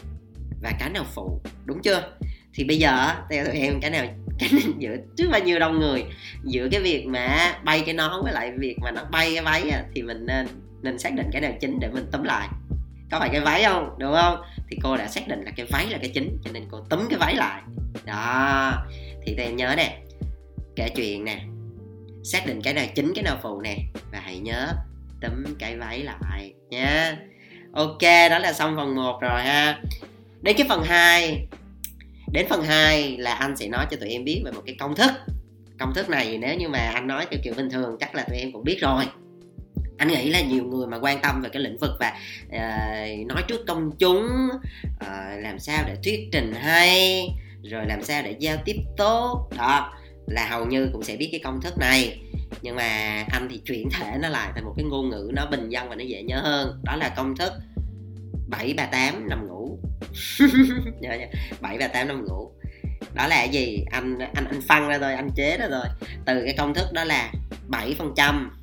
và 0.62 0.72
cái 0.80 0.90
nào 0.90 1.06
phụ. 1.14 1.42
Đúng 1.66 1.82
chưa? 1.82 2.18
Thì 2.58 2.64
bây 2.64 2.78
giờ 2.78 3.14
theo 3.30 3.46
tụi 3.46 3.60
em 3.60 3.80
cái 3.82 3.92
nào 3.92 4.06
cái 4.40 4.50
nào 4.52 4.72
giữa 4.78 4.96
trước 5.18 5.30
bao 5.32 5.42
nhiêu 5.42 5.60
đông 5.60 5.80
người, 5.80 6.06
giữa 6.44 6.68
cái 6.72 6.82
việc 6.82 7.06
mà 7.08 7.56
bay 7.64 7.84
cái 7.86 7.94
nón 7.94 8.24
với 8.24 8.34
lại 8.34 8.52
việc 8.58 8.76
mà 8.82 8.92
nó 8.92 9.04
bay 9.12 9.32
cái 9.34 9.44
váy 9.44 9.72
thì 9.96 10.02
mình 10.02 10.26
nên 10.26 10.48
nên 10.82 11.00
xác 11.00 11.14
định 11.14 11.30
cái 11.32 11.42
nào 11.42 11.52
chính 11.62 11.80
để 11.80 11.88
mình 11.94 12.06
tóm 12.12 12.24
lại. 12.24 12.48
Có 13.12 13.20
phải 13.20 13.30
cái 13.30 13.42
váy 13.42 13.64
không? 13.64 13.96
Đúng 13.98 14.14
không? 14.22 14.42
Thì 14.70 14.78
cô 14.84 14.98
đã 14.98 15.08
xác 15.08 15.28
định 15.28 15.44
là 15.44 15.52
cái 15.56 15.66
váy 15.66 15.86
là 15.90 15.98
cái 15.98 16.12
chính, 16.14 16.38
cho 16.46 16.52
nên 16.52 16.64
cô 16.72 16.80
túm 16.90 17.00
cái 17.10 17.20
váy 17.20 17.36
lại. 17.36 17.62
Đó. 18.06 18.74
Thì 19.26 19.36
tụi 19.36 19.46
em 19.46 19.56
nhớ 19.56 19.74
nè, 19.78 19.98
kể 20.76 20.90
chuyện 20.96 21.26
nè. 21.26 21.42
Xác 22.24 22.46
định 22.48 22.62
cái 22.62 22.74
nào 22.74 22.86
chính, 22.96 23.14
cái 23.16 23.24
nào 23.24 23.38
phụ 23.42 23.62
nè. 23.62 23.78
Và 24.12 24.20
hãy 24.20 24.40
nhớ 24.40 24.68
túm 25.22 25.56
cái 25.60 25.78
váy 25.78 26.00
lại 26.00 26.54
nha. 26.70 27.18
Ok, 27.74 28.02
đó 28.30 28.40
là 28.40 28.54
xong 28.54 28.76
phần 28.76 28.96
1 28.96 29.22
rồi 29.22 29.42
ha. 29.42 29.82
Đến 30.42 30.56
cái 30.58 30.68
phần 30.70 30.84
2 30.84 31.48
đến 32.32 32.46
phần 32.50 32.64
2 32.64 33.18
là 33.18 33.34
anh 33.34 33.58
sẽ 33.58 33.68
nói 33.68 33.86
cho 33.92 33.98
tụi 33.98 34.10
em 34.10 34.24
biết 34.24 34.42
về 34.46 34.52
một 34.52 34.62
cái 34.66 34.76
công 34.80 34.96
thức. 34.96 35.12
Công 35.80 35.94
thức 35.94 36.10
này 36.10 36.38
nếu 36.38 36.58
như 36.58 36.70
mà 36.70 36.80
anh 36.80 37.08
nói 37.08 37.26
theo 37.32 37.40
kiểu 37.44 37.54
bình 37.58 37.70
thường 37.70 37.98
chắc 38.00 38.16
là 38.16 38.24
tụi 38.24 38.38
em 38.38 38.52
cũng 38.52 38.64
biết 38.64 38.78
rồi. 38.82 39.06
Anh 39.98 40.08
nghĩ 40.08 40.30
là 40.30 40.42
nhiều 40.42 40.64
người 40.64 40.88
mà 40.88 40.98
quan 41.02 41.22
tâm 41.22 41.42
về 41.42 41.50
cái 41.50 41.62
lĩnh 41.62 41.78
vực 41.78 41.92
và 42.00 42.14
uh, 42.48 43.28
nói 43.28 43.44
trước 43.48 43.66
công 43.68 43.92
chúng 44.00 44.28
uh, 44.86 45.42
làm 45.42 45.60
sao 45.60 45.84
để 45.88 45.96
thuyết 46.04 46.30
trình 46.32 46.54
hay 46.54 47.28
rồi 47.64 47.86
làm 47.86 48.04
sao 48.04 48.24
để 48.24 48.36
giao 48.40 48.58
tiếp 48.66 48.76
tốt 48.98 49.50
đó 49.58 49.94
là 50.28 50.48
hầu 50.50 50.66
như 50.66 50.90
cũng 50.94 51.04
sẽ 51.04 51.16
biết 51.18 51.30
cái 51.32 51.40
công 51.44 51.62
thức 51.62 51.78
này. 51.78 52.22
Nhưng 52.62 52.76
mà 52.76 53.24
anh 53.32 53.48
thì 53.52 53.58
chuyển 53.58 53.90
thể 53.90 54.18
nó 54.22 54.30
lại 54.30 54.52
thành 54.56 54.66
một 54.66 54.74
cái 54.78 54.86
ngôn 54.86 55.10
ngữ 55.10 55.32
nó 55.34 55.46
bình 55.46 55.70
dân 55.70 55.90
và 55.90 55.96
nó 55.96 56.04
dễ 56.04 56.24
nhớ 56.24 56.40
hơn. 56.40 56.82
Đó 56.84 56.96
là 56.96 57.10
công 57.10 57.36
thức 57.36 57.54
bảy 58.48 58.74
ba 58.74 58.86
tám 58.86 59.28
dạ, 61.02 61.16
dạ. 61.16 61.28
7 61.62 61.78
và 61.78 61.88
8 61.88 62.08
năm 62.08 62.26
ngủ. 62.26 62.52
Đó 63.14 63.28
là 63.28 63.36
cái 63.36 63.50
gì? 63.50 63.86
Anh 63.92 64.20
anh 64.20 64.46
anh 64.46 64.62
phân 64.68 64.88
ra 64.88 64.98
rồi 64.98 65.14
anh 65.14 65.30
chế 65.36 65.58
ra 65.58 65.68
rồi 65.68 65.86
từ 66.26 66.42
cái 66.46 66.56
công 66.58 66.74
thức 66.74 66.86
đó 66.94 67.04
là 67.04 67.32
7 67.68 67.96
phần 67.98 68.14
trăm 68.16 68.60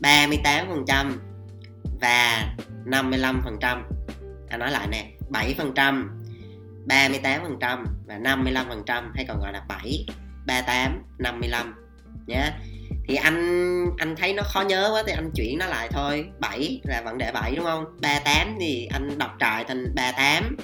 38 0.00 0.68
phần 0.68 0.84
trăm 0.86 1.20
và 2.00 2.54
55 2.84 3.40
phần 3.44 3.56
trăm. 3.60 3.82
Anh 4.48 4.60
nói 4.60 4.70
lại 4.70 4.86
nè 4.90 5.10
7 5.30 5.54
phần 5.58 5.72
trăm 5.74 6.20
38 6.86 7.42
phần 7.42 7.56
trăm 7.60 7.86
và 8.06 8.18
55 8.18 8.66
phần 8.68 8.82
trăm 8.86 9.12
hay 9.14 9.24
còn 9.28 9.40
gọi 9.40 9.52
là 9.52 9.62
7 9.68 10.06
38 10.46 11.02
55 11.18 11.74
nhé 12.26 12.50
thì 13.08 13.14
anh 13.14 13.90
anh 13.98 14.16
thấy 14.16 14.32
nó 14.32 14.42
khó 14.42 14.60
nhớ 14.60 14.90
quá, 14.92 15.02
thì 15.06 15.12
anh 15.12 15.30
chuyển 15.34 15.58
nó 15.58 15.66
lại 15.66 15.88
thôi. 15.90 16.26
7 16.40 16.80
là 16.84 17.02
vấn 17.04 17.18
đề 17.18 17.32
7 17.32 17.54
đúng 17.56 17.64
không? 17.64 17.84
38 18.00 18.56
thì 18.60 18.88
anh 18.92 19.18
đọc 19.18 19.30
trại 19.40 19.64
thành 19.64 19.94
38 19.94 20.56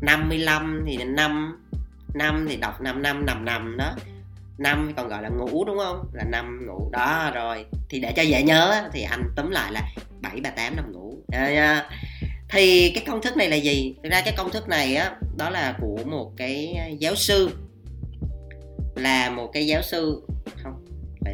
55 0.00 0.84
thì 0.86 0.96
5 0.96 1.58
5 2.14 2.46
thì 2.48 2.56
đọc 2.56 2.80
5 2.80 3.02
năm 3.02 3.26
nằm 3.26 3.44
nằm 3.44 3.76
đó. 3.76 3.94
5 4.58 4.92
còn 4.96 5.08
gọi 5.08 5.22
là 5.22 5.28
ngủ, 5.28 5.64
đúng 5.64 5.78
không? 5.78 6.10
Là 6.12 6.24
5 6.24 6.66
ngủ, 6.66 6.90
đó, 6.92 7.30
rồi. 7.34 7.64
Thì 7.88 8.00
để 8.00 8.12
cho 8.16 8.22
dễ 8.22 8.42
nhớ 8.42 8.88
thì 8.92 9.02
anh 9.02 9.30
tóm 9.36 9.50
lại 9.50 9.72
là 9.72 9.82
bảy, 10.20 10.40
ba 10.42 10.50
tám, 10.50 10.76
năm 10.76 10.92
ngủ. 10.92 11.18
Thì 12.48 12.90
cái 12.94 13.04
công 13.06 13.22
thức 13.22 13.36
này 13.36 13.50
là 13.50 13.56
gì? 13.56 13.94
Thực 14.02 14.12
ra 14.12 14.22
cái 14.24 14.34
công 14.36 14.50
thức 14.50 14.68
này 14.68 14.96
á, 14.96 15.16
đó 15.36 15.50
là 15.50 15.76
của 15.80 15.98
một 16.06 16.32
cái 16.36 16.76
giáo 16.98 17.14
sư. 17.14 17.50
Là 18.96 19.30
một 19.30 19.50
cái 19.52 19.66
giáo 19.66 19.82
sư, 19.82 20.22
không 20.62 20.81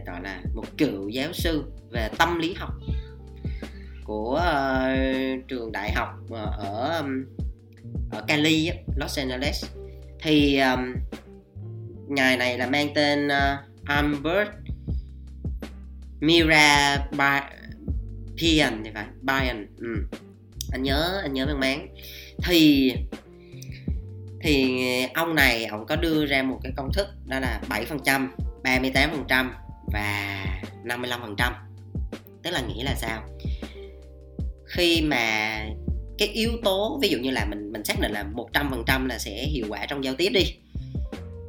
gọi 0.08 0.20
là 0.22 0.42
một 0.54 0.64
cựu 0.78 1.08
giáo 1.08 1.32
sư 1.32 1.64
về 1.90 2.08
tâm 2.18 2.38
lý 2.38 2.54
học 2.54 2.74
của 4.04 4.40
uh, 4.40 5.48
trường 5.48 5.72
đại 5.72 5.92
học 5.92 6.08
ờ, 6.30 6.52
ở 6.58 7.04
ở 8.10 8.22
Cali 8.28 8.70
Los 8.96 9.18
Angeles 9.18 9.64
thì 10.22 10.58
um, 10.58 10.94
ngài 12.08 12.36
này 12.36 12.58
là 12.58 12.66
mang 12.66 12.88
tên 12.94 13.26
uh, 13.26 13.84
Albert 13.84 14.48
Mira 16.20 16.96
Pian 18.40 18.82
thì 18.84 18.90
phải 18.94 19.06
Brian 19.22 19.66
ừ. 19.78 20.18
anh 20.72 20.82
nhớ 20.82 21.20
anh 21.22 21.32
nhớ 21.32 21.46
mang 21.46 21.60
máng 21.60 21.88
thì 22.44 22.92
thì 24.40 24.82
ông 25.14 25.34
này 25.34 25.66
ông 25.66 25.86
có 25.86 25.96
đưa 25.96 26.26
ra 26.26 26.42
một 26.42 26.60
cái 26.62 26.72
công 26.76 26.92
thức 26.92 27.06
đó 27.26 27.40
là 27.40 27.60
7% 27.68 28.28
38% 28.62 29.50
và 29.92 30.45
55% 30.85 31.52
tức 32.42 32.50
là 32.50 32.61
nghĩa 32.61 32.85
là 32.85 32.95
sao? 32.95 33.23
Khi 34.66 35.02
mà 35.02 35.59
cái 36.18 36.28
yếu 36.28 36.50
tố, 36.64 36.99
ví 37.02 37.09
dụ 37.09 37.18
như 37.18 37.30
là 37.30 37.47
mình 37.50 37.73
mình 37.73 37.85
xác 37.85 38.00
định 38.00 38.12
là 38.12 38.25
100% 38.52 39.07
là 39.07 39.18
sẽ 39.18 39.47
hiệu 39.47 39.66
quả 39.68 39.87
trong 39.87 40.04
giao 40.04 40.14
tiếp 40.14 40.30
đi, 40.30 40.45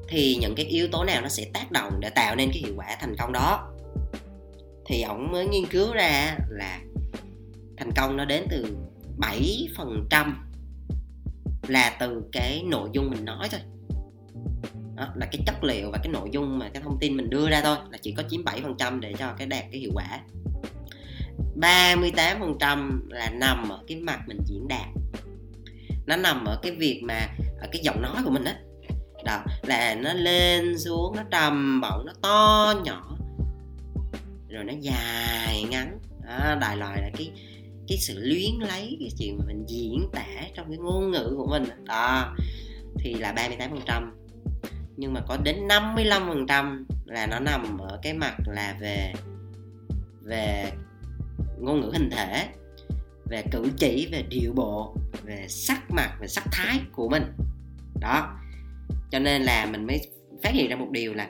thì 0.08 0.38
những 0.42 0.56
cái 0.56 0.66
yếu 0.66 0.88
tố 0.92 1.04
nào 1.04 1.22
nó 1.22 1.30
sẽ 1.30 1.46
tác 1.54 1.72
động 1.72 2.00
để 2.00 2.10
tạo 2.10 2.36
nên 2.36 2.50
cái 2.54 2.62
hiệu 2.66 2.74
quả 2.78 2.98
thành 3.00 3.16
công 3.18 3.32
đó? 3.32 3.74
Thì 4.86 5.02
ổng 5.02 5.32
mới 5.32 5.48
nghiên 5.48 5.66
cứu 5.66 5.94
ra 5.94 6.38
là 6.50 6.80
thành 7.78 7.92
công 7.96 8.18
nó 8.18 8.26
đến 8.26 8.44
từ 8.50 8.78
7% 9.18 10.34
là 11.68 11.98
từ 12.00 12.24
cái 12.32 12.64
nội 12.66 12.90
dung 12.94 13.10
mình 13.10 13.26
nói 13.26 13.48
thôi 13.52 13.62
đó, 15.00 15.08
là 15.16 15.26
cái 15.26 15.42
chất 15.46 15.64
liệu 15.64 15.92
và 15.92 15.98
cái 16.04 16.14
nội 16.14 16.30
dung 16.32 16.60
mà 16.60 16.70
cái 16.74 16.84
thông 16.84 16.98
tin 17.00 17.18
mình 17.18 17.30
đưa 17.30 17.50
ra 17.50 17.62
thôi 17.62 17.78
là 17.92 17.98
chỉ 18.02 18.12
có 18.12 18.24
chiếm 18.30 18.44
7% 18.44 19.00
để 19.00 19.14
cho 19.20 19.34
cái 19.38 19.48
đạt 19.48 19.64
cái 19.72 19.82
hiệu 19.82 19.92
quả. 19.94 20.20
38% 21.56 23.00
là 23.10 23.30
nằm 23.30 23.70
ở 23.70 23.84
cái 23.88 23.98
mặt 23.98 24.20
mình 24.28 24.40
diễn 24.46 24.68
đạt. 24.68 24.88
Nó 26.06 26.16
nằm 26.16 26.46
ở 26.46 26.60
cái 26.62 26.72
việc 26.72 27.02
mà 27.04 27.20
ở 27.60 27.68
cái 27.72 27.82
giọng 27.84 28.02
nói 28.02 28.16
của 28.26 28.32
mình 28.32 28.44
đó 28.44 28.52
đó 29.26 29.44
là 29.64 29.96
nó 29.96 30.14
lên 30.14 30.80
xuống 30.80 31.16
nó 31.16 31.24
trầm 31.32 31.82
bổng 31.82 32.06
nó 32.06 32.14
to 32.22 32.74
nhỏ 32.84 33.18
rồi 34.50 34.64
nó 34.64 34.74
dài 34.82 35.64
ngắn. 35.70 36.00
Đó, 36.28 36.56
đại 36.62 36.78
loại 36.78 37.02
là 37.02 37.10
cái 37.18 37.32
cái 37.88 37.98
sự 37.98 38.14
luyến 38.18 38.60
lấy 38.60 38.98
cái 39.00 39.10
chuyện 39.20 39.38
mà 39.38 39.44
mình 39.48 39.66
diễn 39.68 40.10
tả 40.12 40.28
trong 40.56 40.68
cái 40.70 40.78
ngôn 40.78 41.12
ngữ 41.12 41.34
của 41.38 41.48
mình. 41.50 41.64
Đó 41.86 42.36
thì 43.00 43.14
là 43.14 43.34
38% 43.34 44.12
nhưng 45.00 45.14
mà 45.14 45.22
có 45.28 45.38
đến 45.38 45.68
55% 45.68 46.84
là 47.06 47.28
nó 47.28 47.40
nằm 47.40 47.78
ở 47.78 48.00
cái 48.02 48.14
mặt 48.14 48.36
là 48.46 48.78
về 48.80 49.14
về 50.22 50.72
ngôn 51.60 51.82
ngữ 51.82 51.90
hình 51.94 52.10
thể, 52.12 52.48
về 53.30 53.44
cử 53.52 53.72
chỉ, 53.78 54.10
về 54.12 54.24
điệu 54.30 54.54
bộ, 54.56 54.96
về 55.24 55.46
sắc 55.48 55.92
mặt, 55.92 56.18
về 56.22 56.28
sắc 56.28 56.44
thái 56.52 56.80
của 56.92 57.10
mình. 57.10 57.24
Đó. 58.02 58.40
Cho 59.12 59.20
nên 59.20 59.42
là 59.42 59.66
mình 59.72 59.88
mới 59.88 60.12
phát 60.44 60.54
hiện 60.54 60.70
ra 60.70 60.76
một 60.76 60.90
điều 60.92 61.14
là 61.14 61.30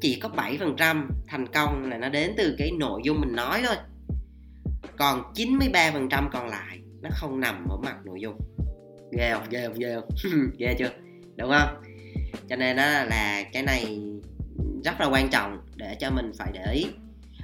chỉ 0.00 0.20
có 0.20 0.28
7% 0.28 1.06
thành 1.26 1.46
công 1.46 1.90
là 1.90 1.98
nó 1.98 2.08
đến 2.08 2.34
từ 2.36 2.54
cái 2.58 2.70
nội 2.78 3.00
dung 3.04 3.20
mình 3.20 3.32
nói 3.32 3.62
thôi. 3.66 3.76
Còn 4.96 5.32
93% 5.34 6.28
còn 6.32 6.48
lại 6.48 6.78
nó 7.02 7.10
không 7.12 7.40
nằm 7.40 7.66
ở 7.68 7.76
mặt 7.76 7.96
nội 8.04 8.20
dung. 8.20 8.38
Ghê 9.12 9.30
không? 9.32 9.44
Ghê 9.50 9.66
không? 9.66 9.78
Ghê 9.78 9.94
không? 9.94 10.08
Ghê 10.58 10.74
chưa? 10.78 10.90
Đúng 11.36 11.50
không? 11.50 11.89
Cho 12.48 12.56
nên 12.56 12.76
đó 12.76 12.82
là 12.82 13.42
cái 13.52 13.62
này 13.62 14.00
rất 14.84 15.00
là 15.00 15.06
quan 15.06 15.30
trọng 15.30 15.58
để 15.76 15.96
cho 16.00 16.10
mình 16.10 16.32
phải 16.38 16.50
để 16.52 16.72
ý. 16.72 16.86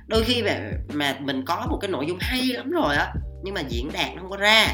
Đôi 0.06 0.24
khi 0.24 0.42
mà, 0.42 0.70
mà 0.92 1.18
mình 1.20 1.44
có 1.44 1.66
một 1.70 1.78
cái 1.80 1.90
nội 1.90 2.06
dung 2.08 2.18
hay 2.20 2.42
lắm 2.42 2.70
rồi 2.70 2.96
á 2.96 3.12
nhưng 3.42 3.54
mà 3.54 3.60
diễn 3.68 3.90
đạt 3.92 4.14
nó 4.14 4.22
không 4.22 4.30
có 4.30 4.36
ra 4.36 4.66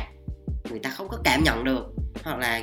người 0.70 0.78
ta 0.78 0.90
không 0.90 1.08
có 1.08 1.18
cảm 1.24 1.44
nhận 1.44 1.64
được. 1.64 1.86
Hoặc 2.24 2.38
là 2.38 2.60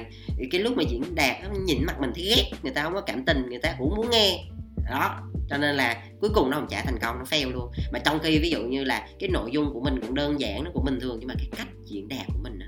cái 0.51 0.61
lúc 0.61 0.77
mà 0.77 0.83
diễn 0.89 1.15
đạt 1.15 1.35
nhìn 1.65 1.85
mặt 1.85 1.95
mình 1.99 2.11
thấy 2.15 2.25
ghét 2.35 2.51
người 2.63 2.71
ta 2.71 2.83
không 2.83 2.93
có 2.93 3.01
cảm 3.01 3.25
tình 3.25 3.45
người 3.49 3.59
ta 3.59 3.75
cũng 3.79 3.95
muốn 3.95 4.09
nghe. 4.09 4.43
Đó 4.89 5.19
cho 5.49 5.57
nên 5.57 5.75
là 5.75 6.03
cuối 6.21 6.29
cùng 6.33 6.49
nó 6.49 6.57
không 6.57 6.67
trả 6.69 6.81
thành 6.81 6.99
công 7.01 7.17
nó 7.19 7.23
fail 7.23 7.51
luôn. 7.51 7.71
Mà 7.91 7.99
trong 7.99 8.19
khi 8.19 8.39
ví 8.39 8.49
dụ 8.49 8.63
như 8.63 8.83
là 8.83 9.07
cái 9.19 9.29
nội 9.29 9.51
dung 9.51 9.73
của 9.73 9.81
mình 9.81 9.99
cũng 10.01 10.15
đơn 10.15 10.39
giản 10.39 10.63
nó 10.63 10.71
cũng 10.73 10.85
bình 10.85 10.99
thường 10.99 11.17
nhưng 11.19 11.27
mà 11.27 11.33
cái 11.37 11.49
cách 11.57 11.67
diễn 11.85 12.07
đạt 12.07 12.27
của 12.27 12.39
mình 12.43 12.59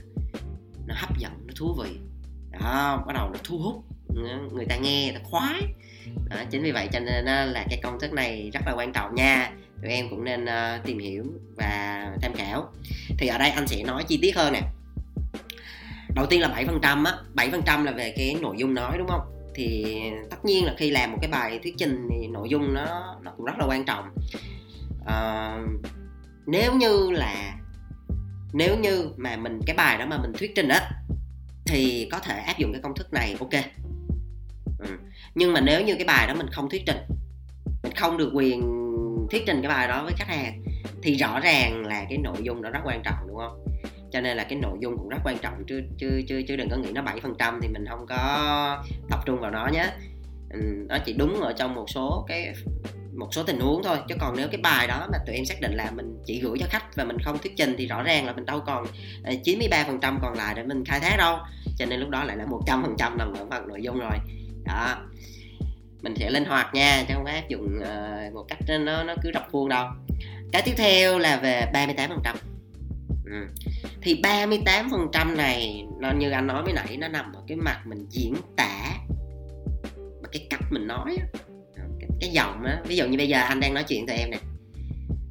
nó 0.88 0.96
hấp 0.98 1.18
dẫn 1.18 1.32
nó 1.48 1.54
thú 1.56 1.76
vị. 1.84 1.90
Đó 2.52 3.04
bắt 3.08 3.14
đầu 3.14 3.30
nó 3.30 3.40
thu 3.44 3.58
hút 3.58 3.84
người 4.54 4.66
ta 4.66 4.76
nghe 4.76 5.04
người 5.04 5.14
ta 5.14 5.20
khoái. 5.24 5.62
Đó, 6.30 6.38
chính 6.50 6.64
vì 6.64 6.72
vậy 6.72 6.88
cho 6.92 7.00
nên 7.00 7.26
là 7.26 7.66
cái 7.70 7.80
công 7.84 8.00
thức 8.00 8.14
này 8.14 8.50
rất 8.54 8.62
là 8.66 8.74
quan 8.76 8.94
trọng 8.94 9.16
nha. 9.16 9.52
Tụi 9.82 9.92
em 9.92 10.10
cũng 10.10 10.24
nên 10.24 10.44
uh, 10.44 10.86
tìm 10.86 11.00
hiểu 11.00 11.26
và 11.56 12.06
tham 12.22 12.34
khảo. 12.34 12.70
Thì 13.18 13.28
ở 13.28 13.38
đây 13.38 13.50
anh 13.50 13.68
sẽ 13.68 13.84
nói 13.84 14.04
chi 14.08 14.20
tiết 14.22 14.36
hơn 14.36 14.54
nè. 14.54 14.62
Đầu 16.16 16.26
tiên 16.26 16.42
là 16.42 16.50
7% 16.82 17.06
á 17.06 17.14
7% 17.36 17.84
là 17.84 17.92
về 17.92 18.14
cái 18.18 18.36
nội 18.42 18.56
dung 18.60 18.74
nói 18.74 18.98
đúng 18.98 19.08
không? 19.08 19.52
Thì 19.56 19.98
tất 20.30 20.46
nhiên 20.46 20.66
là 20.66 20.74
khi 20.78 20.92
làm 20.92 21.12
một 21.12 21.18
cái 21.22 21.32
bài 21.32 21.60
thuyết 21.64 21.76
trình 21.78 22.08
thì 22.10 22.28
nội 22.28 22.50
dung 22.50 22.74
nó 22.74 23.16
nó 23.22 23.32
cũng 23.38 23.46
rất 23.46 23.54
là 23.60 23.66
quan 23.68 23.86
trọng. 23.86 24.06
À, 25.06 25.58
nếu 26.46 26.74
như 26.74 27.12
là 27.12 27.58
nếu 28.54 28.78
như 28.78 29.10
mà 29.18 29.38
mình 29.38 29.60
cái 29.66 29.76
bài 29.76 29.98
đó 29.98 30.06
mà 30.06 30.18
mình 30.22 30.34
thuyết 30.34 30.52
trình 30.56 30.68
á 30.68 30.90
thì 31.66 32.08
có 32.12 32.20
thể 32.20 32.40
áp 32.40 32.58
dụng 32.58 32.72
cái 32.74 32.82
công 32.82 32.96
thức 32.96 33.14
này 33.14 33.36
ok 33.40 33.64
ừ. 34.82 34.90
nhưng 35.36 35.54
mà 35.54 35.62
nếu 35.62 35.84
như 35.84 35.96
cái 35.96 36.06
bài 36.06 36.28
đó 36.28 36.34
mình 36.34 36.48
không 36.52 36.70
thuyết 36.70 36.84
trình, 36.86 36.98
mình 37.84 37.96
không 37.96 38.18
được 38.18 38.32
quyền 38.34 38.82
thuyết 39.32 39.44
trình 39.46 39.62
cái 39.62 39.70
bài 39.70 39.88
đó 39.88 40.04
với 40.04 40.14
khách 40.18 40.28
hàng, 40.28 40.64
thì 41.04 41.16
rõ 41.16 41.40
ràng 41.40 41.86
là 41.86 42.06
cái 42.10 42.18
nội 42.18 42.38
dung 42.42 42.62
đó 42.62 42.70
rất 42.70 42.80
quan 42.86 43.02
trọng, 43.04 43.28
đúng 43.28 43.38
không? 43.38 43.66
Cho 44.12 44.22
nên 44.22 44.38
là 44.38 44.44
cái 44.44 44.60
nội 44.60 44.78
dung 44.82 44.98
cũng 44.98 45.10
rất 45.10 45.18
quan 45.24 45.38
trọng, 45.38 45.54
chứ 45.68 45.82
chứ 45.98 46.22
chứ 46.28 46.42
chứ 46.48 46.56
đừng 46.56 46.70
có 46.70 46.78
nghĩ 46.78 46.92
nó 46.92 47.02
7% 47.02 47.60
thì 47.62 47.68
mình 47.68 47.86
không 47.90 48.06
có 48.10 48.84
tập 49.10 49.20
trung 49.26 49.40
vào 49.40 49.52
nó 49.52 49.68
nhé. 49.74 49.86
Ừ, 50.54 50.60
nó 50.90 50.98
chỉ 51.06 51.14
đúng 51.14 51.42
ở 51.42 51.54
trong 51.54 51.76
một 51.76 51.86
số 51.90 52.26
cái, 52.28 52.54
một 53.14 53.28
số 53.32 53.44
tình 53.44 53.60
huống 53.60 53.84
thôi. 53.84 53.98
Chứ 54.10 54.16
còn 54.20 54.38
nếu 54.38 54.48
cái 54.48 54.62
bài 54.62 54.88
đó 54.88 55.08
mà 55.12 55.18
tụi 55.26 55.36
em 55.36 55.46
xác 55.46 55.62
định 55.62 55.74
là 55.74 55.92
mình 55.92 56.18
chỉ 56.26 56.40
gửi 56.40 56.58
cho 56.60 56.66
khách 56.70 56.96
và 56.96 57.04
mình 57.04 57.18
không 57.20 57.38
thuyết 57.38 57.54
trình 57.58 57.76
thì 57.78 57.88
rõ 57.88 58.04
ràng 58.04 58.26
là 58.26 58.34
mình 58.34 58.46
đâu 58.46 58.60
còn 58.66 58.86
ờ, 59.24 59.34
93% 59.44 60.00
trăm 60.02 60.20
còn 60.22 60.34
lại 60.34 60.54
để 60.56 60.64
mình 60.64 60.86
khai 60.86 61.00
thác 61.00 61.16
đâu. 61.18 61.38
Cho 61.78 61.86
nên 61.86 62.00
lúc 62.00 62.10
đó 62.10 62.24
lại 62.24 62.38
là 62.38 62.46
100% 62.46 63.18
nằm 63.18 63.34
ở 63.34 63.46
phần 63.50 63.68
nội 63.68 63.82
dung 63.82 64.00
rồi 64.00 64.18
đó. 64.66 64.98
Mình 66.02 66.16
sẽ 66.16 66.30
linh 66.30 66.46
hoạt 66.46 66.74
nha 66.74 67.06
chứ 67.08 67.14
không 67.14 67.26
có 67.26 67.32
áp 67.32 67.48
dụng 67.50 67.80
uh, 67.80 68.34
một 68.34 68.46
cách 68.48 68.60
nó 68.80 69.04
nó 69.04 69.16
cứ 69.24 69.32
rập 69.34 69.48
khuôn 69.52 69.70
đâu. 69.70 69.88
Cái 70.52 70.62
tiếp 70.66 70.74
theo 70.78 71.20
là 71.20 71.38
về 71.38 71.72
38% 71.74 72.36
ừ. 73.26 73.48
thì 74.02 74.22
38% 74.22 75.36
này 75.36 75.86
nó 76.00 76.12
như 76.12 76.30
anh 76.30 76.48
nói 76.48 76.64
mới 76.64 76.74
nãy 76.74 76.98
nó 76.98 77.08
nằm 77.08 77.34
ở 77.34 77.44
cái 77.48 77.58
mặt 77.58 77.82
mình 77.86 78.06
diễn 78.10 78.36
tả 78.56 78.98
và 79.96 80.30
cái 80.32 80.48
cách 80.50 80.62
mình 80.70 80.88
nói 80.88 81.18
cái, 81.76 82.10
cái 82.20 82.30
giọng 82.30 82.64
á. 82.64 82.82
Ví 82.86 82.96
dụ 82.96 83.08
như 83.08 83.18
bây 83.18 83.28
giờ 83.28 83.40
anh 83.40 83.60
đang 83.60 83.74
nói 83.74 83.84
chuyện 83.88 84.06
với 84.06 84.16
em 84.16 84.32
nè. 84.32 84.38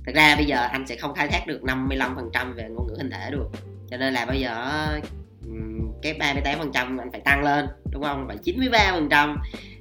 Thực 0.07 0.15
ra 0.15 0.37
bây 0.37 0.45
giờ 0.45 0.67
anh 0.67 0.87
sẽ 0.87 0.97
không 0.97 1.15
khai 1.15 1.29
thác 1.29 1.47
được 1.47 1.61
55% 1.63 2.55
về 2.55 2.69
ngôn 2.69 2.87
ngữ 2.87 2.95
hình 2.99 3.11
thể 3.11 3.31
được. 3.31 3.49
Cho 3.91 3.97
nên 3.97 4.15
là 4.15 4.27
bây 4.27 4.41
giờ 4.41 4.87
cái 6.03 6.15
38% 6.15 6.99
anh 6.99 7.11
phải 7.13 7.21
tăng 7.21 7.43
lên, 7.43 7.67
đúng 7.91 8.03
không? 8.03 8.25
Phải 8.29 8.37
93% 8.45 9.37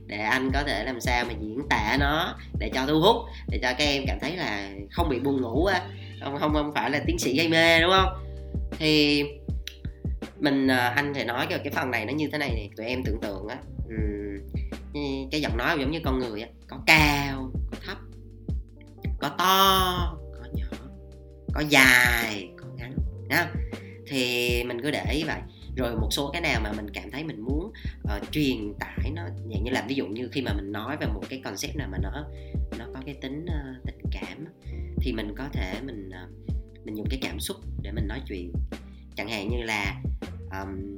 để 0.05 0.17
anh 0.17 0.51
có 0.53 0.63
thể 0.63 0.83
làm 0.83 1.01
sao 1.01 1.25
mà 1.25 1.33
diễn 1.41 1.59
tả 1.69 1.97
nó 1.99 2.35
để 2.59 2.71
cho 2.73 2.85
thu 2.87 3.01
hút, 3.01 3.15
để 3.47 3.59
cho 3.61 3.73
các 3.77 3.85
em 3.85 4.03
cảm 4.07 4.17
thấy 4.21 4.35
là 4.35 4.69
không 4.91 5.09
bị 5.09 5.19
buồn 5.19 5.41
ngủ 5.41 5.65
á, 5.65 5.81
không 6.23 6.37
không 6.39 6.53
không 6.53 6.71
phải 6.75 6.91
là 6.91 6.99
tiến 7.05 7.19
sĩ 7.19 7.37
gây 7.37 7.47
mê, 7.47 7.81
đúng 7.81 7.91
không? 7.91 8.25
Thì 8.79 9.23
mình 10.39 10.67
ờ, 10.67 10.93
anh 10.95 11.13
sẽ 11.13 11.25
nói 11.25 11.47
cái 11.49 11.59
cái 11.59 11.73
phần 11.75 11.91
này 11.91 12.05
nó 12.05 12.13
như 12.13 12.29
thế 12.31 12.37
này 12.37 12.51
thì 12.55 12.69
tụi 12.75 12.85
em 12.85 13.03
tưởng 13.03 13.21
tượng 13.21 13.47
á 13.47 13.57
cái 15.31 15.41
giọng 15.41 15.57
nói 15.57 15.77
giống 15.79 15.91
như 15.91 15.99
con 16.05 16.19
người 16.19 16.41
á, 16.41 16.47
có 16.67 16.77
cao, 16.85 17.51
có 17.71 17.77
thấp, 17.85 17.97
có 19.19 19.29
to, 19.29 20.17
có 20.39 20.49
nhỏ, 20.53 20.77
có 21.53 21.61
dài, 21.69 22.49
có 22.57 22.67
ngắn 22.75 22.95
nha 23.29 23.51
thì 24.07 24.63
mình 24.63 24.81
cứ 24.81 24.91
để 24.91 25.05
ý 25.11 25.23
vậy 25.23 25.39
rồi 25.75 25.95
một 25.95 26.09
số 26.11 26.29
cái 26.33 26.41
nào 26.41 26.61
mà 26.63 26.71
mình 26.71 26.89
cảm 26.93 27.11
thấy 27.11 27.23
mình 27.23 27.41
muốn 27.41 27.71
uh, 28.03 28.31
truyền 28.31 28.73
tải 28.79 29.11
nó 29.15 29.23
dạng 29.23 29.63
như 29.63 29.71
là 29.71 29.85
ví 29.87 29.95
dụ 29.95 30.07
như 30.07 30.29
khi 30.31 30.41
mà 30.41 30.53
mình 30.53 30.71
nói 30.71 30.97
về 30.97 31.07
một 31.07 31.23
cái 31.29 31.41
concept 31.43 31.75
nào 31.75 31.87
mà 31.91 31.97
nó 31.97 32.25
nó 32.77 32.85
có 32.93 32.99
cái 33.05 33.15
tính 33.21 33.45
uh, 33.45 33.85
tình 33.85 34.11
cảm 34.11 34.45
thì 35.01 35.13
mình 35.13 35.33
có 35.37 35.49
thể 35.53 35.81
mình 35.85 36.09
uh, 36.09 36.49
mình 36.85 36.97
dùng 36.97 37.07
cái 37.09 37.19
cảm 37.21 37.39
xúc 37.39 37.57
để 37.81 37.91
mình 37.91 38.07
nói 38.07 38.21
chuyện. 38.27 38.53
Chẳng 39.15 39.29
hạn 39.29 39.49
như 39.49 39.61
là 39.61 40.01
um, 40.51 40.95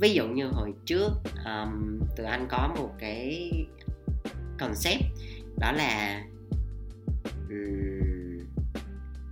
ví 0.00 0.12
dụ 0.14 0.28
như 0.28 0.46
hồi 0.46 0.72
trước 0.86 1.10
um, 1.44 2.00
tụi 2.16 2.26
anh 2.26 2.46
có 2.50 2.74
một 2.78 2.90
cái 2.98 3.50
concept 4.58 5.02
đó 5.58 5.72
là 5.72 6.24
um, 7.48 8.38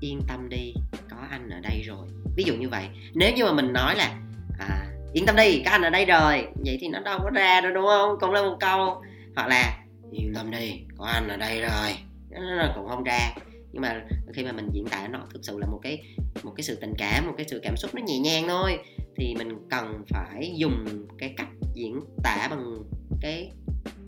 yên 0.00 0.20
tâm 0.28 0.48
đi 0.48 0.74
có 1.10 1.16
anh 1.30 1.50
ở 1.50 1.60
đây 1.60 1.82
rồi. 1.82 2.08
Ví 2.36 2.44
dụ 2.44 2.56
như 2.56 2.68
vậy. 2.68 2.88
Nếu 3.14 3.32
như 3.36 3.44
mà 3.44 3.52
mình 3.52 3.72
nói 3.72 3.96
là 3.96 4.20
à, 4.60 4.86
yên 5.12 5.26
tâm 5.26 5.36
đi 5.36 5.62
có 5.64 5.70
anh 5.70 5.82
ở 5.82 5.90
đây 5.90 6.04
rồi. 6.04 6.46
Vậy 6.64 6.78
thì 6.80 6.88
nó 6.88 7.00
đâu 7.00 7.18
có 7.22 7.30
ra 7.30 7.60
đâu 7.60 7.72
đúng 7.72 7.86
không? 7.86 8.16
Cũng 8.20 8.30
là 8.30 8.42
một 8.42 8.56
câu. 8.60 9.02
Hoặc 9.36 9.48
là 9.48 9.78
yên 10.12 10.32
tâm 10.34 10.50
đi 10.50 10.80
có 10.98 11.04
anh 11.04 11.28
ở 11.28 11.36
đây 11.36 11.60
rồi. 11.60 11.96
Nó 12.30 12.72
cũng 12.74 12.88
không 12.88 13.04
ra. 13.04 13.34
Nhưng 13.72 13.82
mà 13.82 14.02
khi 14.34 14.44
mà 14.44 14.52
mình 14.52 14.68
diễn 14.72 14.84
tả 14.86 15.08
nó 15.08 15.18
thực 15.32 15.44
sự 15.44 15.58
là 15.58 15.66
một 15.66 15.78
cái 15.82 16.02
một 16.42 16.52
cái 16.56 16.64
sự 16.64 16.74
tình 16.80 16.94
cảm 16.98 17.26
một 17.26 17.34
cái 17.36 17.46
sự 17.48 17.60
cảm 17.62 17.76
xúc 17.76 17.94
nó 17.94 18.02
nhẹ 18.06 18.18
nhàng 18.18 18.44
thôi. 18.48 18.78
Thì 19.16 19.34
mình 19.38 19.68
cần 19.70 20.04
phải 20.08 20.52
dùng 20.56 21.06
cái 21.18 21.34
cách 21.36 21.48
diễn 21.74 22.00
tả 22.24 22.48
bằng 22.50 22.82
cái 23.20 23.52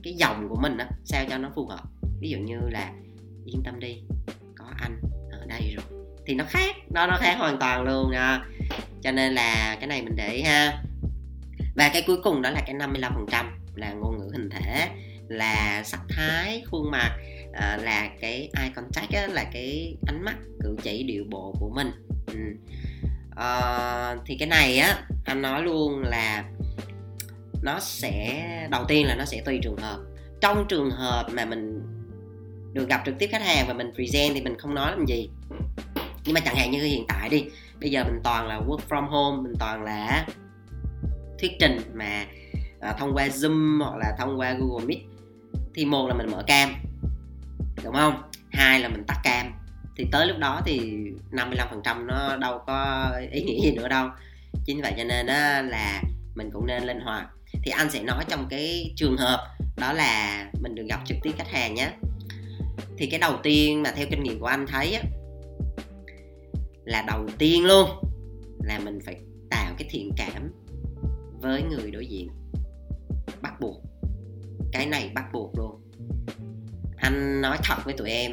cái 0.02 0.14
dòng 0.14 0.48
của 0.48 0.56
mình 0.62 0.76
đó 0.76 0.84
sao 1.04 1.24
cho 1.30 1.38
nó 1.38 1.50
phù 1.54 1.66
hợp. 1.66 1.82
Ví 2.20 2.30
dụ 2.30 2.38
như 2.38 2.56
là 2.70 2.92
yên 3.46 3.62
tâm 3.64 3.80
đi 3.80 4.02
có 4.56 4.64
anh 4.76 5.00
ở 5.30 5.46
đây 5.46 5.74
rồi. 5.76 6.04
Thì 6.26 6.34
nó 6.34 6.44
khác 6.48 6.76
nó 6.90 7.06
nó 7.06 7.16
khác 7.20 7.36
hoàn 7.38 7.58
toàn 7.58 7.82
luôn 7.82 8.10
nha 8.10 8.44
cho 9.02 9.12
nên 9.12 9.32
là 9.32 9.76
cái 9.80 9.86
này 9.86 10.02
mình 10.02 10.16
để 10.16 10.28
ý 10.28 10.42
ha. 10.42 10.82
Và 11.76 11.90
cái 11.92 12.04
cuối 12.06 12.16
cùng 12.22 12.42
đó 12.42 12.50
là 12.50 12.62
cái 12.66 12.74
55% 12.76 13.44
là 13.74 13.92
ngôn 13.92 14.18
ngữ 14.18 14.28
hình 14.32 14.50
thể 14.50 14.88
là 15.28 15.82
sắc 15.84 16.00
thái 16.08 16.62
khuôn 16.70 16.90
mặt 16.90 17.10
à, 17.52 17.78
là 17.82 18.10
cái 18.20 18.50
eye 18.58 18.70
contact 18.76 19.12
á, 19.12 19.26
là 19.26 19.44
cái 19.52 19.96
ánh 20.06 20.24
mắt 20.24 20.36
cử 20.60 20.76
chỉ 20.82 21.02
điệu 21.02 21.24
bộ 21.30 21.54
của 21.60 21.70
mình. 21.74 21.90
Ừ. 22.26 22.38
à, 23.36 24.16
thì 24.26 24.36
cái 24.38 24.48
này 24.48 24.78
á 24.78 24.98
anh 25.24 25.42
nói 25.42 25.62
luôn 25.62 26.02
là 26.02 26.44
nó 27.62 27.78
sẽ 27.80 28.46
đầu 28.70 28.84
tiên 28.88 29.06
là 29.06 29.14
nó 29.14 29.24
sẽ 29.24 29.42
tùy 29.44 29.58
trường 29.62 29.76
hợp. 29.76 29.98
Trong 30.40 30.66
trường 30.68 30.90
hợp 30.90 31.26
mà 31.32 31.44
mình 31.44 31.82
được 32.72 32.88
gặp 32.88 33.02
trực 33.06 33.14
tiếp 33.18 33.28
khách 33.32 33.42
hàng 33.42 33.64
và 33.68 33.74
mình 33.74 33.92
present 33.94 34.34
thì 34.34 34.42
mình 34.42 34.58
không 34.58 34.74
nói 34.74 34.90
làm 34.90 35.06
gì. 35.06 35.28
Nhưng 36.24 36.34
mà 36.34 36.40
chẳng 36.40 36.56
hạn 36.56 36.70
như 36.70 36.82
hiện 36.82 37.04
tại 37.08 37.28
đi 37.28 37.44
bây 37.82 37.90
giờ 37.90 38.04
mình 38.04 38.20
toàn 38.24 38.46
là 38.46 38.60
work 38.60 38.80
from 38.88 39.06
home 39.06 39.42
mình 39.42 39.52
toàn 39.58 39.82
là 39.82 40.26
thuyết 41.38 41.52
trình 41.60 41.78
mà 41.94 42.26
à, 42.80 42.92
thông 42.98 43.14
qua 43.14 43.28
zoom 43.28 43.84
hoặc 43.84 43.96
là 43.96 44.16
thông 44.18 44.40
qua 44.40 44.52
google 44.52 44.86
meet. 44.86 44.98
Thì 45.74 45.84
một 45.84 46.08
là 46.08 46.14
mình 46.14 46.30
mở 46.30 46.42
cam 46.46 46.74
đúng 47.84 47.94
không? 47.94 48.22
Hai 48.52 48.80
là 48.80 48.88
mình 48.88 49.04
tắt 49.06 49.20
cam. 49.24 49.52
Thì 49.96 50.06
tới 50.12 50.26
lúc 50.26 50.38
đó 50.38 50.60
thì 50.64 50.98
55% 51.30 52.06
nó 52.06 52.36
đâu 52.36 52.60
có 52.66 53.10
ý 53.30 53.42
nghĩa 53.42 53.60
gì 53.60 53.72
nữa 53.76 53.88
đâu. 53.88 54.08
Chính 54.64 54.82
vậy 54.82 54.92
cho 54.96 55.04
nên 55.04 55.26
đó 55.26 55.62
là 55.62 56.02
mình 56.34 56.50
cũng 56.52 56.66
nên 56.66 56.84
linh 56.84 57.00
hoạt. 57.00 57.26
Thì 57.62 57.70
anh 57.70 57.90
sẽ 57.90 58.02
nói 58.02 58.24
trong 58.28 58.46
cái 58.50 58.92
trường 58.96 59.16
hợp 59.16 59.46
đó 59.76 59.92
là 59.92 60.44
mình 60.60 60.74
được 60.74 60.84
gặp 60.88 61.00
trực 61.06 61.16
tiếp 61.22 61.32
khách 61.36 61.50
hàng 61.50 61.74
nhé. 61.74 61.90
Thì 62.98 63.06
cái 63.06 63.20
đầu 63.20 63.36
tiên 63.42 63.82
mà 63.82 63.92
theo 63.96 64.06
kinh 64.10 64.22
nghiệm 64.22 64.40
của 64.40 64.46
anh 64.46 64.66
thấy 64.66 64.94
á, 64.94 65.02
là 66.84 67.04
đầu 67.06 67.26
tiên 67.38 67.64
luôn, 67.64 67.88
là 68.64 68.78
mình 68.78 68.98
phải 69.04 69.16
tạo 69.50 69.74
cái 69.78 69.88
thiện 69.90 70.10
cảm 70.16 70.52
với 71.40 71.62
người 71.62 71.90
đối 71.90 72.06
diện. 72.06 72.28
Bắt 73.42 73.60
buộc. 73.60 73.82
Cái 74.72 74.86
này 74.86 75.10
bắt 75.14 75.24
buộc 75.32 75.58
luôn. 75.58 75.80
Anh 76.96 77.40
nói 77.40 77.58
thật 77.64 77.76
với 77.84 77.94
tụi 77.94 78.10
em, 78.10 78.32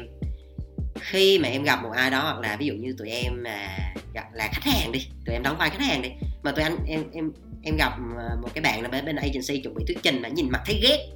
khi 1.00 1.38
mà 1.38 1.48
em 1.48 1.62
gặp 1.62 1.82
một 1.82 1.90
ai 1.94 2.10
đó 2.10 2.22
hoặc 2.22 2.40
là 2.40 2.56
ví 2.56 2.66
dụ 2.66 2.74
như 2.74 2.94
tụi 2.98 3.10
em 3.10 3.42
mà 3.42 3.78
gặp 4.14 4.32
là 4.32 4.48
khách 4.52 4.72
hàng 4.72 4.92
đi, 4.92 5.08
tụi 5.26 5.34
em 5.34 5.42
đóng 5.42 5.56
vai 5.58 5.70
khách 5.70 5.80
hàng 5.80 6.02
đi, 6.02 6.08
mà 6.42 6.52
tụi 6.52 6.64
anh, 6.64 6.76
em 6.86 7.04
em 7.12 7.32
em 7.62 7.76
gặp 7.76 7.92
ờ, 8.16 8.36
một 8.42 8.48
cái 8.54 8.62
bạn 8.62 8.82
là 8.82 8.88
bên 8.88 9.04
bên 9.04 9.16
agency 9.16 9.62
chuẩn 9.62 9.74
bị 9.74 9.84
thuyết 9.86 9.98
trình 10.02 10.22
mà 10.22 10.28
nhìn 10.28 10.50
mặt 10.50 10.62
thấy 10.66 10.80
ghét, 10.82 11.08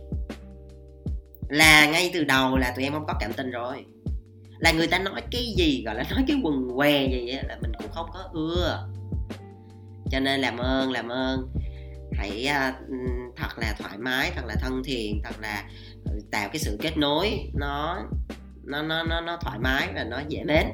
là 1.48 1.86
ngay 1.86 2.10
từ 2.14 2.24
đầu 2.24 2.56
là 2.56 2.72
tụi 2.76 2.84
em 2.84 2.92
không 2.92 3.06
có 3.06 3.14
cảm 3.20 3.32
tình 3.32 3.50
rồi 3.50 3.84
là 4.64 4.72
người 4.72 4.86
ta 4.86 4.98
nói 4.98 5.22
cái 5.30 5.54
gì 5.56 5.82
gọi 5.86 5.94
là 5.94 6.04
nói 6.10 6.24
cái 6.28 6.36
quần 6.42 6.68
què 6.76 7.06
gì 7.06 7.28
á 7.28 7.42
là 7.48 7.58
mình 7.62 7.72
cũng 7.78 7.90
không 7.92 8.10
có 8.12 8.28
ưa. 8.32 8.88
Cho 10.10 10.20
nên 10.20 10.40
làm 10.40 10.56
ơn 10.56 10.92
làm 10.92 11.08
ơn. 11.08 11.48
Hãy 12.12 12.48
uh, 12.50 13.36
thật 13.36 13.58
là 13.58 13.74
thoải 13.78 13.98
mái 13.98 14.32
thật 14.36 14.44
là 14.46 14.54
thân 14.60 14.82
thiện 14.84 15.20
thật 15.24 15.34
là 15.40 15.64
ừ, 16.04 16.20
tạo 16.30 16.48
cái 16.48 16.58
sự 16.58 16.78
kết 16.82 16.96
nối. 16.96 17.50
Nó 17.54 17.98
nó 18.64 18.82
nó 18.82 19.02
nó 19.02 19.20
nó 19.20 19.36
thoải 19.40 19.58
mái 19.58 19.88
và 19.94 20.04
nó 20.04 20.20
dễ 20.28 20.44
mến. 20.44 20.66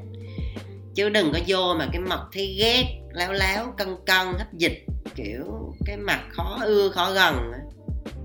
Chứ 0.94 1.09
đừng 1.09 1.33
có 1.33 1.38
vô 1.46 1.74
mà 1.79 1.88
cái 1.92 2.00
mặt 2.00 2.20
thấy 2.33 2.57
ghét 2.61 2.85
láo 3.12 3.33
láo 3.33 3.74
cân 3.76 3.88
cân 4.07 4.26
hấp 4.38 4.53
dịch 4.53 4.85
kiểu 5.14 5.74
cái 5.87 5.96
mặt 5.96 6.20
khó 6.31 6.59
ưa 6.64 6.88
khó 6.88 7.12
gần 7.12 7.53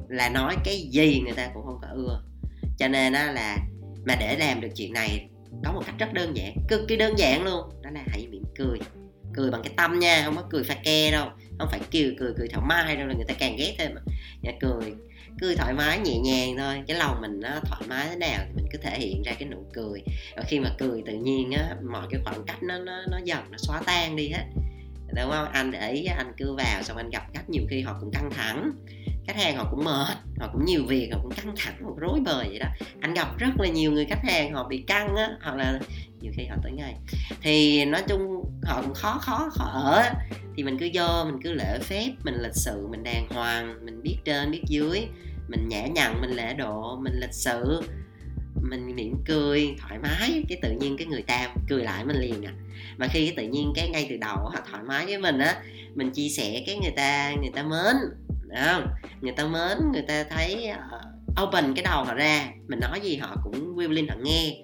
là 0.10 0.30
nói 0.30 0.56
cái 0.64 0.90
gì 0.92 1.22
người 1.22 1.34
ta 1.34 1.50
cũng 1.54 1.66
không 1.66 1.80
có 1.82 1.88
ưa. 1.94 2.22
Cho 2.78 2.88
nên 2.88 3.14
á 3.14 3.32
là 3.32 3.58
mà 4.06 4.16
để 4.20 4.38
làm 4.38 4.62
được 4.62 4.70
chuyện 4.76 4.94
này 4.94 5.30
có 5.64 5.72
một 5.72 5.82
cách 5.86 5.96
rất 6.00 6.14
đơn 6.14 6.38
giản, 6.38 6.56
cực 6.68 6.88
kỳ 6.88 6.96
đơn 6.96 7.20
giản 7.20 7.44
luôn. 7.44 7.70
Đó 7.82 7.90
là 7.94 8.04
hãy 8.08 8.28
mỉm 8.32 8.44
cười. 8.58 8.80
Cười 9.34 9.52
bằng 9.52 9.62
cái 9.64 9.74
tâm 9.78 10.00
nha, 10.00 10.22
không 10.26 10.36
có 10.36 10.44
cười 10.50 10.64
pha 10.64 10.76
ke 10.84 11.12
đâu, 11.12 11.30
không 11.60 11.68
phải 11.72 11.80
cười 11.92 12.16
cười 12.20 12.34
cười 12.38 12.48
thoải 12.48 12.66
mái 12.68 12.96
đâu, 12.96 13.08
là 13.08 13.14
người 13.14 13.26
ta 13.28 13.34
càng 13.40 13.56
ghét 13.58 13.76
thêm 13.78 13.92
mà. 13.96 14.02
Dạ, 14.42 14.52
cười. 14.60 14.94
Cười 15.42 15.56
thoải 15.56 15.74
mái, 15.74 16.00
nhẹ 16.00 16.20
nhàng 16.20 16.58
thôi, 16.58 16.84
cái 16.88 16.98
lòng 16.98 17.22
mình 17.22 17.40
nó 17.40 17.50
thoải 17.66 17.82
mái 17.88 18.08
thế 18.10 18.16
nào 18.16 18.40
thì 18.48 18.54
mình 18.56 18.66
cứ 18.72 18.78
thể 18.78 19.00
hiện 19.00 19.22
ra 19.26 19.34
cái 19.40 19.50
nụ 19.50 19.66
cười. 19.74 20.02
Và 20.36 20.44
khi 20.48 20.60
mà 20.60 20.70
cười 20.80 21.04
tự 21.06 21.14
nhiên 21.14 21.52
á, 21.52 21.76
mọi 21.92 22.08
cái 22.10 22.22
khoảng 22.24 22.44
cách 22.46 22.64
nó 22.64 22.78
nó 22.78 23.02
nó 23.12 23.20
dần 23.24 23.52
nó 23.52 23.58
xóa 23.58 23.82
tan 23.86 24.16
đi 24.16 24.30
hết. 24.30 24.44
Đúng 25.16 25.32
không? 25.32 25.52
Anh 25.52 25.72
để 25.72 25.92
ý 25.92 26.06
anh 26.06 26.34
cứ 26.38 26.56
vào, 26.56 26.84
xong 26.84 26.98
anh 26.98 27.10
gặp 27.10 27.24
khách 27.34 27.50
nhiều 27.50 27.64
khi 27.70 27.82
họ 27.82 27.98
cũng 28.02 28.12
căng 28.12 28.30
thẳng 28.32 28.72
khách 29.28 29.38
hàng 29.38 29.58
họ 29.58 29.68
cũng 29.72 29.84
mệt, 29.84 30.18
họ 30.40 30.50
cũng 30.54 30.66
nhiều 30.66 30.86
việc, 30.88 31.10
họ 31.14 31.20
cũng 31.24 31.32
căng 31.32 31.56
thẳng, 31.58 31.84
một 31.84 31.96
rối 31.98 32.20
bời 32.26 32.48
vậy 32.50 32.60
đó. 32.60 32.68
Anh 33.02 33.14
gặp 33.14 33.38
rất 33.38 33.60
là 33.60 33.68
nhiều 33.68 33.92
người 33.92 34.06
khách 34.06 34.24
hàng 34.24 34.54
họ 34.54 34.68
bị 34.68 34.78
căng 34.88 35.16
á, 35.16 35.30
hoặc 35.42 35.56
là 35.56 35.80
nhiều 36.22 36.32
khi 36.36 36.46
họ 36.46 36.56
tới 36.64 36.72
ngày 36.72 36.96
thì 37.42 37.86
nói 37.86 38.04
chung 38.08 38.46
họ 38.64 38.82
cũng 38.82 38.94
khó 38.94 39.18
khó 39.22 39.50
khó 39.52 39.66
ở 39.66 40.04
thì 40.56 40.64
mình 40.64 40.78
cứ 40.78 40.90
vô, 40.94 41.24
mình 41.26 41.42
cứ 41.44 41.54
lễ 41.54 41.80
phép, 41.82 42.12
mình 42.24 42.36
lịch 42.42 42.56
sự, 42.56 42.88
mình 42.92 43.04
đàng 43.04 43.28
hoàng, 43.30 43.86
mình 43.86 44.02
biết 44.04 44.18
trên, 44.26 44.52
biết 44.52 44.62
dưới. 44.68 45.08
Mình 45.48 45.68
nhã 45.70 45.88
nhặn, 45.88 46.22
mình 46.22 46.30
lễ 46.30 46.54
độ, 46.54 47.00
mình 47.02 47.14
lịch 47.20 47.34
sự, 47.34 47.82
mình 48.62 48.96
mỉm 48.96 49.16
cười, 49.26 49.76
thoải 49.82 50.00
mái. 50.00 50.44
Cái 50.50 50.58
tự 50.62 50.72
nhiên 50.72 50.98
cái 50.98 51.08
người 51.08 51.22
ta 51.22 51.50
cười 51.70 51.84
lại 51.84 52.06
mình 52.06 52.16
liền 52.16 52.46
à. 52.46 52.54
Mà 52.98 53.08
khi 53.08 53.26
cái 53.26 53.36
tự 53.38 53.52
nhiên 53.52 53.74
cái 53.76 53.90
ngay 53.90 54.08
từ 54.10 54.18
đầu 54.18 54.38
họ 54.38 54.56
thoải 54.72 54.84
mái 54.84 55.06
với 55.06 55.18
mình 55.18 55.40
á, 55.40 55.56
mình 55.96 56.12
chia 56.12 56.30
sẻ 56.30 56.64
cái 56.66 56.78
người 56.78 56.94
ta 56.96 57.34
người 57.42 57.52
ta 57.56 57.64
mến 57.64 57.96
không 58.56 58.88
người 59.22 59.34
ta 59.34 59.44
mến 59.44 59.92
người 59.94 60.02
ta 60.08 60.24
thấy 60.30 60.72
uh, 60.72 61.44
open 61.44 61.74
cái 61.76 61.84
đầu 61.84 62.04
họ 62.04 62.14
ra 62.14 62.48
mình 62.68 62.80
nói 62.80 63.00
gì 63.00 63.18
họ 63.18 63.38
cũng 63.44 63.76
willing 63.76 64.10
họ 64.10 64.16
nghe. 64.24 64.58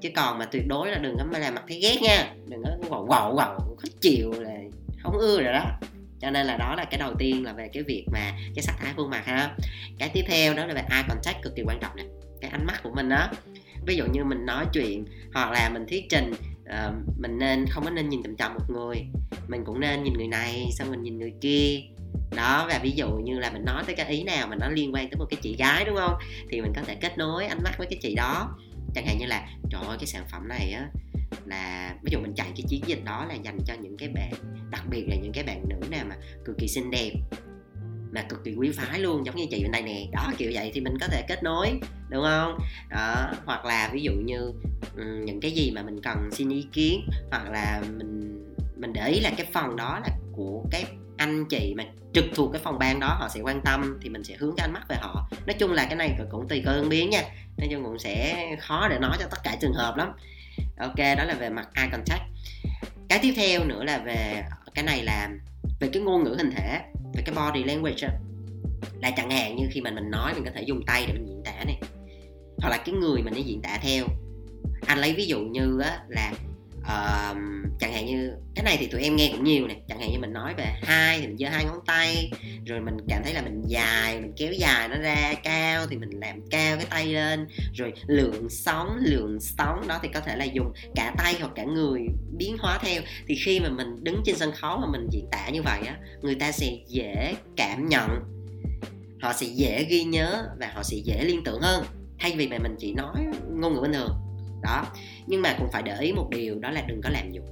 Chứ 0.00 0.10
còn 0.16 0.38
mà 0.38 0.44
tuyệt 0.44 0.62
đối 0.68 0.90
là 0.90 0.98
đừng 0.98 1.16
có 1.18 1.24
mà 1.32 1.38
làm 1.38 1.54
mặt 1.54 1.62
thấy 1.68 1.80
ghét 1.80 2.02
nha 2.02 2.32
đừng 2.48 2.62
có 2.62 2.70
gầu 2.90 3.06
gầu 3.10 3.34
gầu 3.34 3.76
khó 3.78 3.88
chịu 4.00 4.32
là 4.32 4.54
không 5.02 5.18
ưa 5.18 5.42
rồi 5.42 5.52
đó. 5.52 5.64
Cho 6.20 6.30
nên 6.30 6.46
là 6.46 6.56
đó 6.56 6.74
là 6.76 6.84
cái 6.84 6.98
đầu 6.98 7.14
tiên 7.18 7.44
là 7.44 7.52
về 7.52 7.68
cái 7.72 7.82
việc 7.82 8.06
mà 8.12 8.32
cái 8.54 8.62
sắc 8.62 8.74
thái 8.78 8.92
khuôn 8.96 9.10
mặt 9.10 9.26
ha. 9.26 9.56
Cái 9.98 10.10
tiếp 10.14 10.24
theo 10.26 10.54
đó 10.54 10.66
là 10.66 10.74
về 10.74 10.82
eye 10.90 11.04
contact 11.08 11.42
cực 11.42 11.56
kỳ 11.56 11.62
quan 11.66 11.78
trọng 11.80 11.96
nè 11.96 12.04
cái 12.40 12.50
ánh 12.50 12.66
mắt 12.66 12.82
của 12.82 12.90
mình 12.94 13.08
đó 13.08 13.28
ví 13.86 13.96
dụ 13.96 14.04
như 14.12 14.24
mình 14.24 14.46
nói 14.46 14.66
chuyện 14.72 15.04
hoặc 15.34 15.50
là 15.50 15.70
mình 15.72 15.86
thuyết 15.88 16.04
trình 16.10 16.32
uh, 16.62 16.94
mình 17.18 17.38
nên 17.38 17.66
không 17.66 17.84
có 17.84 17.90
nên 17.90 18.08
nhìn 18.08 18.22
chằm 18.22 18.36
chằm 18.36 18.54
một 18.54 18.70
người 18.70 19.06
mình 19.48 19.64
cũng 19.64 19.80
nên 19.80 20.02
nhìn 20.02 20.14
người 20.14 20.28
này 20.28 20.68
xong 20.72 20.90
mình 20.90 21.02
nhìn 21.02 21.18
người 21.18 21.32
kia 21.40 21.80
đó, 22.36 22.66
và 22.68 22.80
ví 22.82 22.90
dụ 22.90 23.10
như 23.10 23.38
là 23.38 23.50
mình 23.50 23.64
nói 23.64 23.82
tới 23.86 23.94
cái 23.94 24.06
ý 24.06 24.22
nào 24.22 24.46
mà 24.46 24.56
nó 24.56 24.68
liên 24.68 24.94
quan 24.94 25.10
tới 25.10 25.18
một 25.18 25.26
cái 25.30 25.38
chị 25.42 25.56
gái, 25.58 25.84
đúng 25.84 25.96
không? 25.96 26.14
Thì 26.50 26.60
mình 26.60 26.72
có 26.76 26.82
thể 26.82 26.94
kết 26.94 27.18
nối 27.18 27.46
ánh 27.46 27.62
mắt 27.62 27.78
với 27.78 27.86
cái 27.90 27.98
chị 28.02 28.14
đó. 28.14 28.58
Chẳng 28.94 29.06
hạn 29.06 29.18
như 29.18 29.26
là, 29.26 29.48
trời 29.70 29.82
ơi, 29.88 29.96
cái 30.00 30.06
sản 30.06 30.24
phẩm 30.30 30.48
này 30.48 30.72
á, 30.72 30.88
là, 31.46 31.94
ví 32.02 32.10
dụ 32.12 32.18
mình 32.20 32.34
chạy 32.36 32.46
cái 32.56 32.64
chiến 32.68 32.82
dịch 32.86 33.04
đó 33.04 33.24
là 33.28 33.34
dành 33.34 33.58
cho 33.66 33.74
những 33.74 33.96
cái 33.96 34.08
bạn, 34.08 34.32
đặc 34.70 34.82
biệt 34.90 35.06
là 35.08 35.16
những 35.16 35.32
cái 35.32 35.44
bạn 35.44 35.64
nữ 35.68 35.86
nào 35.90 36.04
mà 36.08 36.16
cực 36.44 36.58
kỳ 36.58 36.68
xinh 36.68 36.90
đẹp, 36.90 37.12
mà 38.12 38.22
cực 38.22 38.44
kỳ 38.44 38.54
quý 38.54 38.70
phái 38.72 39.00
luôn, 39.00 39.26
giống 39.26 39.36
như 39.36 39.46
chị 39.50 39.62
bên 39.62 39.72
đây 39.72 39.82
nè. 39.82 40.06
Đó, 40.12 40.32
kiểu 40.38 40.50
vậy 40.54 40.70
thì 40.74 40.80
mình 40.80 40.94
có 41.00 41.06
thể 41.06 41.22
kết 41.28 41.42
nối, 41.42 41.80
đúng 42.10 42.22
không? 42.22 42.58
Đó, 42.90 43.32
hoặc 43.44 43.64
là 43.64 43.90
ví 43.92 44.02
dụ 44.02 44.12
như 44.12 44.52
những 44.96 45.40
cái 45.40 45.50
gì 45.50 45.70
mà 45.70 45.82
mình 45.82 46.00
cần 46.02 46.28
xin 46.32 46.48
ý 46.48 46.66
kiến, 46.72 47.08
hoặc 47.30 47.50
là 47.50 47.82
mình 47.98 48.40
mình 48.76 48.92
để 48.92 49.08
ý 49.08 49.20
là 49.20 49.30
cái 49.36 49.46
phần 49.52 49.76
đó 49.76 50.00
là 50.02 50.16
của 50.32 50.64
cái 50.70 50.84
anh 51.24 51.44
chị 51.48 51.74
mà 51.76 51.84
trực 52.12 52.24
thuộc 52.34 52.52
cái 52.52 52.60
phòng 52.64 52.78
ban 52.78 53.00
đó, 53.00 53.16
họ 53.20 53.28
sẽ 53.28 53.40
quan 53.40 53.60
tâm 53.64 53.98
thì 54.02 54.08
mình 54.08 54.24
sẽ 54.24 54.34
hướng 54.38 54.54
cái 54.56 54.66
ánh 54.66 54.72
mắt 54.72 54.82
về 54.88 54.96
họ. 55.00 55.28
Nói 55.46 55.54
chung 55.58 55.72
là 55.72 55.84
cái 55.84 55.96
này 55.96 56.16
cũng 56.30 56.48
tùy 56.48 56.62
cơ 56.64 56.72
ứng 56.72 56.88
biến 56.88 57.10
nha. 57.10 57.22
Nói 57.58 57.68
chung 57.70 57.84
cũng 57.84 57.98
sẽ 57.98 58.46
khó 58.60 58.88
để 58.88 58.98
nói 58.98 59.16
cho 59.20 59.26
tất 59.30 59.38
cả 59.44 59.56
trường 59.60 59.72
hợp 59.72 59.96
lắm. 59.96 60.12
Ok, 60.78 60.96
đó 60.96 61.24
là 61.24 61.34
về 61.34 61.48
mặt 61.50 61.68
eye 61.74 61.88
contact. 61.92 62.22
Cái 63.08 63.18
tiếp 63.22 63.32
theo 63.36 63.64
nữa 63.64 63.84
là 63.84 63.98
về, 63.98 64.42
cái 64.74 64.84
này 64.84 65.02
là 65.02 65.30
về 65.80 65.88
cái 65.92 66.02
ngôn 66.02 66.24
ngữ 66.24 66.34
hình 66.38 66.50
thể, 66.56 66.80
về 67.14 67.22
cái 67.26 67.34
body 67.34 67.64
language 67.64 68.08
là 69.00 69.10
chẳng 69.10 69.30
hạn 69.30 69.56
như 69.56 69.66
khi 69.70 69.80
mà 69.80 69.90
mình 69.90 70.10
nói 70.10 70.34
mình 70.34 70.44
có 70.44 70.50
thể 70.54 70.62
dùng 70.62 70.80
tay 70.86 71.04
để 71.06 71.12
mình 71.12 71.26
diễn 71.26 71.42
tả 71.44 71.64
này, 71.64 71.80
hoặc 72.58 72.68
là 72.68 72.76
cái 72.76 72.94
người 72.94 73.22
mình 73.22 73.34
đi 73.34 73.42
diễn 73.42 73.62
tả 73.62 73.78
theo. 73.82 74.04
Anh 74.86 74.98
lấy 74.98 75.12
ví 75.12 75.26
dụ 75.26 75.40
như 75.40 75.80
á 75.80 75.98
là 76.08 76.32
uh, 76.84 77.36
chẳng 77.80 77.92
hạn 77.92 78.06
như 78.06 78.32
cái 78.54 78.64
này 78.64 78.76
thì 78.80 78.86
tụi 78.86 79.02
em 79.02 79.16
nghe 79.16 79.28
cũng 79.32 79.44
nhiều 79.44 79.66
này 79.66 79.76
chẳng 79.88 80.00
hạn 80.00 80.12
như 80.12 80.18
mình 80.18 80.32
nói 80.32 80.54
về 80.54 80.66
hai 80.82 81.20
thì 81.20 81.26
mình 81.26 81.38
giơ 81.38 81.48
hai 81.48 81.64
ngón 81.64 81.78
tay 81.86 82.30
rồi 82.66 82.80
mình 82.80 82.96
cảm 83.08 83.22
thấy 83.24 83.34
là 83.34 83.42
mình 83.42 83.62
dài 83.66 84.20
mình 84.20 84.32
kéo 84.36 84.52
dài 84.52 84.88
nó 84.88 84.96
ra 84.96 85.34
cao 85.44 85.86
thì 85.86 85.96
mình 85.96 86.10
làm 86.20 86.40
cao 86.50 86.76
cái 86.76 86.86
tay 86.90 87.06
lên. 87.06 87.48
Rồi 87.74 87.92
lượng 88.06 88.50
sóng 88.50 88.96
lượng 89.00 89.40
sóng 89.40 89.88
đó 89.88 89.98
thì 90.02 90.08
có 90.14 90.20
thể 90.20 90.36
là 90.36 90.44
dùng 90.44 90.72
cả 90.94 91.14
tay 91.18 91.34
hoặc 91.40 91.52
cả 91.54 91.64
người 91.64 92.00
biến 92.38 92.56
hóa 92.58 92.78
theo. 92.82 93.02
Thì 93.26 93.34
khi 93.44 93.60
mà 93.60 93.68
mình 93.68 94.04
đứng 94.04 94.22
trên 94.24 94.36
sân 94.36 94.52
khấu 94.52 94.76
mà 94.76 94.86
mình 94.92 95.08
diễn 95.10 95.26
tả 95.30 95.48
như 95.48 95.62
vậy 95.62 95.80
á 95.86 95.96
người 96.22 96.34
ta 96.34 96.52
sẽ 96.52 96.76
dễ 96.88 97.34
cảm 97.56 97.88
nhận 97.88 98.10
họ 99.22 99.32
sẽ 99.32 99.46
dễ 99.46 99.84
ghi 99.84 100.04
nhớ 100.04 100.44
và 100.60 100.72
họ 100.74 100.82
sẽ 100.82 100.96
dễ 100.96 101.24
liên 101.24 101.44
tưởng 101.44 101.60
hơn. 101.60 101.84
Thay 102.18 102.34
vì 102.36 102.48
mà 102.48 102.58
mình 102.58 102.76
chỉ 102.78 102.92
nói 102.92 103.26
ngôn 103.50 103.74
ngữ 103.74 103.80
bình 103.80 103.92
thường 103.92 104.23
đó. 104.64 104.86
Nhưng 105.26 105.42
mà 105.42 105.54
cũng 105.58 105.68
phải 105.72 105.82
để 105.82 105.96
ý 106.00 106.12
một 106.12 106.28
điều 106.30 106.58
đó 106.58 106.70
là 106.70 106.82
đừng 106.88 107.00
có 107.02 107.10
làm 107.10 107.32
dụng 107.32 107.44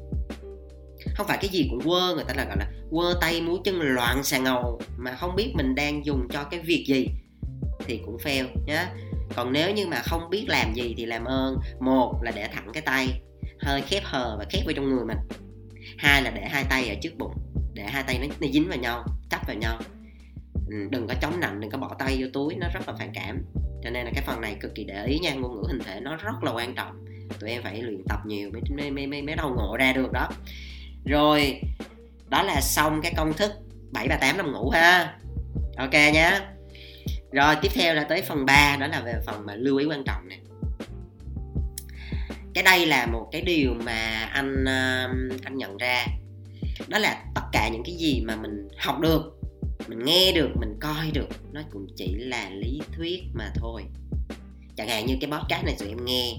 không 1.14 1.26
phải 1.26 1.38
cái 1.40 1.50
gì 1.50 1.66
cũng 1.70 1.80
quơ 1.80 2.14
người 2.14 2.24
ta 2.24 2.34
là 2.36 2.44
gọi 2.44 2.56
là 2.58 2.66
quơ 2.90 3.14
tay 3.20 3.40
múa 3.40 3.56
chân 3.64 3.80
loạn 3.80 4.22
xà 4.22 4.38
ngầu 4.38 4.80
mà 4.96 5.14
không 5.14 5.36
biết 5.36 5.52
mình 5.54 5.74
đang 5.74 6.06
dùng 6.06 6.28
cho 6.30 6.44
cái 6.44 6.60
việc 6.60 6.84
gì 6.88 7.08
thì 7.86 8.00
cũng 8.06 8.16
fail 8.16 8.46
nhé 8.66 8.86
còn 9.36 9.52
nếu 9.52 9.74
như 9.74 9.86
mà 9.86 10.02
không 10.04 10.30
biết 10.30 10.44
làm 10.48 10.74
gì 10.74 10.94
thì 10.96 11.06
làm 11.06 11.24
ơn. 11.24 11.56
Một 11.80 12.22
là 12.22 12.30
để 12.30 12.48
thẳng 12.52 12.70
cái 12.72 12.82
tay 12.82 13.20
hơi 13.60 13.82
khép 13.82 14.02
hờ 14.04 14.36
và 14.38 14.44
khép 14.50 14.62
vào 14.66 14.72
trong 14.76 14.88
người 14.88 15.04
mình. 15.04 15.18
Hai 15.98 16.22
là 16.22 16.30
để 16.30 16.48
hai 16.48 16.64
tay 16.70 16.88
ở 16.88 16.94
trước 17.02 17.18
bụng 17.18 17.34
để 17.74 17.82
hai 17.82 18.02
tay 18.02 18.18
nó, 18.18 18.26
nó 18.40 18.52
dính 18.52 18.68
vào 18.68 18.78
nhau 18.78 19.04
chắp 19.30 19.46
vào 19.46 19.56
nhau. 19.56 19.78
Ừ, 20.68 20.76
đừng 20.90 21.06
có 21.06 21.14
chống 21.22 21.40
nạnh 21.40 21.60
đừng 21.60 21.70
có 21.70 21.78
bỏ 21.78 21.96
tay 21.98 22.16
vô 22.20 22.26
túi 22.32 22.54
nó 22.54 22.68
rất 22.74 22.88
là 22.88 22.94
phản 22.98 23.10
cảm. 23.14 23.44
Cho 23.82 23.90
nên 23.90 24.04
là 24.04 24.10
cái 24.14 24.24
phần 24.26 24.40
này 24.40 24.56
cực 24.60 24.74
kỳ 24.74 24.84
để 24.84 25.04
ý 25.06 25.18
nha 25.18 25.34
ngôn 25.34 25.56
ngữ 25.56 25.62
hình 25.68 25.80
thể 25.84 26.00
nó 26.00 26.16
rất 26.16 26.42
là 26.42 26.52
quan 26.52 26.74
trọng 26.74 27.01
tụi 27.40 27.50
em 27.50 27.62
phải 27.62 27.82
luyện 27.82 28.02
tập 28.08 28.20
nhiều 28.26 28.50
mới 28.76 28.90
mới 28.90 29.06
mới, 29.06 29.22
mới 29.22 29.36
đầu 29.36 29.54
ngộ 29.56 29.76
ra 29.76 29.92
được 29.92 30.12
đó. 30.12 30.28
Rồi 31.04 31.60
đó 32.28 32.42
là 32.42 32.60
xong 32.60 33.00
cái 33.02 33.12
công 33.16 33.32
thức 33.32 33.52
7 33.92 34.08
và 34.08 34.16
8 34.16 34.36
nằm 34.36 34.52
ngủ 34.52 34.70
ha. 34.70 35.14
Ok 35.76 35.92
nhé 35.92 36.40
rồi 37.32 37.56
tiếp 37.62 37.68
theo 37.74 37.94
là 37.94 38.04
tới 38.04 38.22
phần 38.22 38.46
3 38.46 38.76
đó 38.80 38.86
là 38.86 39.00
về 39.00 39.14
phần 39.26 39.46
mà 39.46 39.54
lưu 39.54 39.78
ý 39.78 39.86
quan 39.86 40.04
trọng 40.04 40.28
nè. 40.28 40.36
Cái 42.54 42.64
đây 42.64 42.86
là 42.86 43.06
một 43.06 43.28
cái 43.32 43.42
điều 43.42 43.74
mà 43.74 44.28
anh 44.32 44.64
um, 44.64 45.38
anh 45.42 45.56
nhận 45.56 45.76
ra. 45.76 46.06
Đó 46.88 46.98
là 46.98 47.24
tất 47.34 47.42
cả 47.52 47.68
những 47.68 47.82
cái 47.84 47.94
gì 47.94 48.20
mà 48.26 48.36
mình 48.36 48.68
học 48.78 49.00
được 49.00 49.42
mình 49.88 49.98
nghe 50.04 50.32
được 50.32 50.50
mình 50.56 50.76
coi 50.80 51.10
được 51.10 51.28
nó 51.52 51.60
cũng 51.72 51.86
chỉ 51.96 52.14
là 52.14 52.50
lý 52.50 52.80
thuyết 52.96 53.22
mà 53.34 53.52
thôi. 53.54 53.84
Chẳng 54.76 54.88
hạn 54.88 55.06
như 55.06 55.16
cái 55.20 55.30
podcast 55.30 55.64
này 55.64 55.76
tụi 55.78 55.88
em 55.88 56.04
nghe 56.04 56.34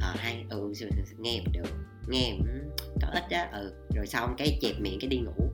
ờ 0.00 0.12
à, 0.14 0.14
hay 0.18 0.44
ừ 0.50 0.72
nghe 1.18 1.40
được 1.52 1.70
nghe 2.08 2.36
ừ, 2.38 2.82
có 3.02 3.08
ích 3.12 3.30
á 3.30 3.48
ừ 3.52 3.72
rồi 3.94 4.06
xong 4.06 4.34
cái 4.38 4.58
chẹp 4.62 4.80
miệng 4.80 4.98
cái 5.00 5.08
đi 5.08 5.18
ngủ. 5.18 5.50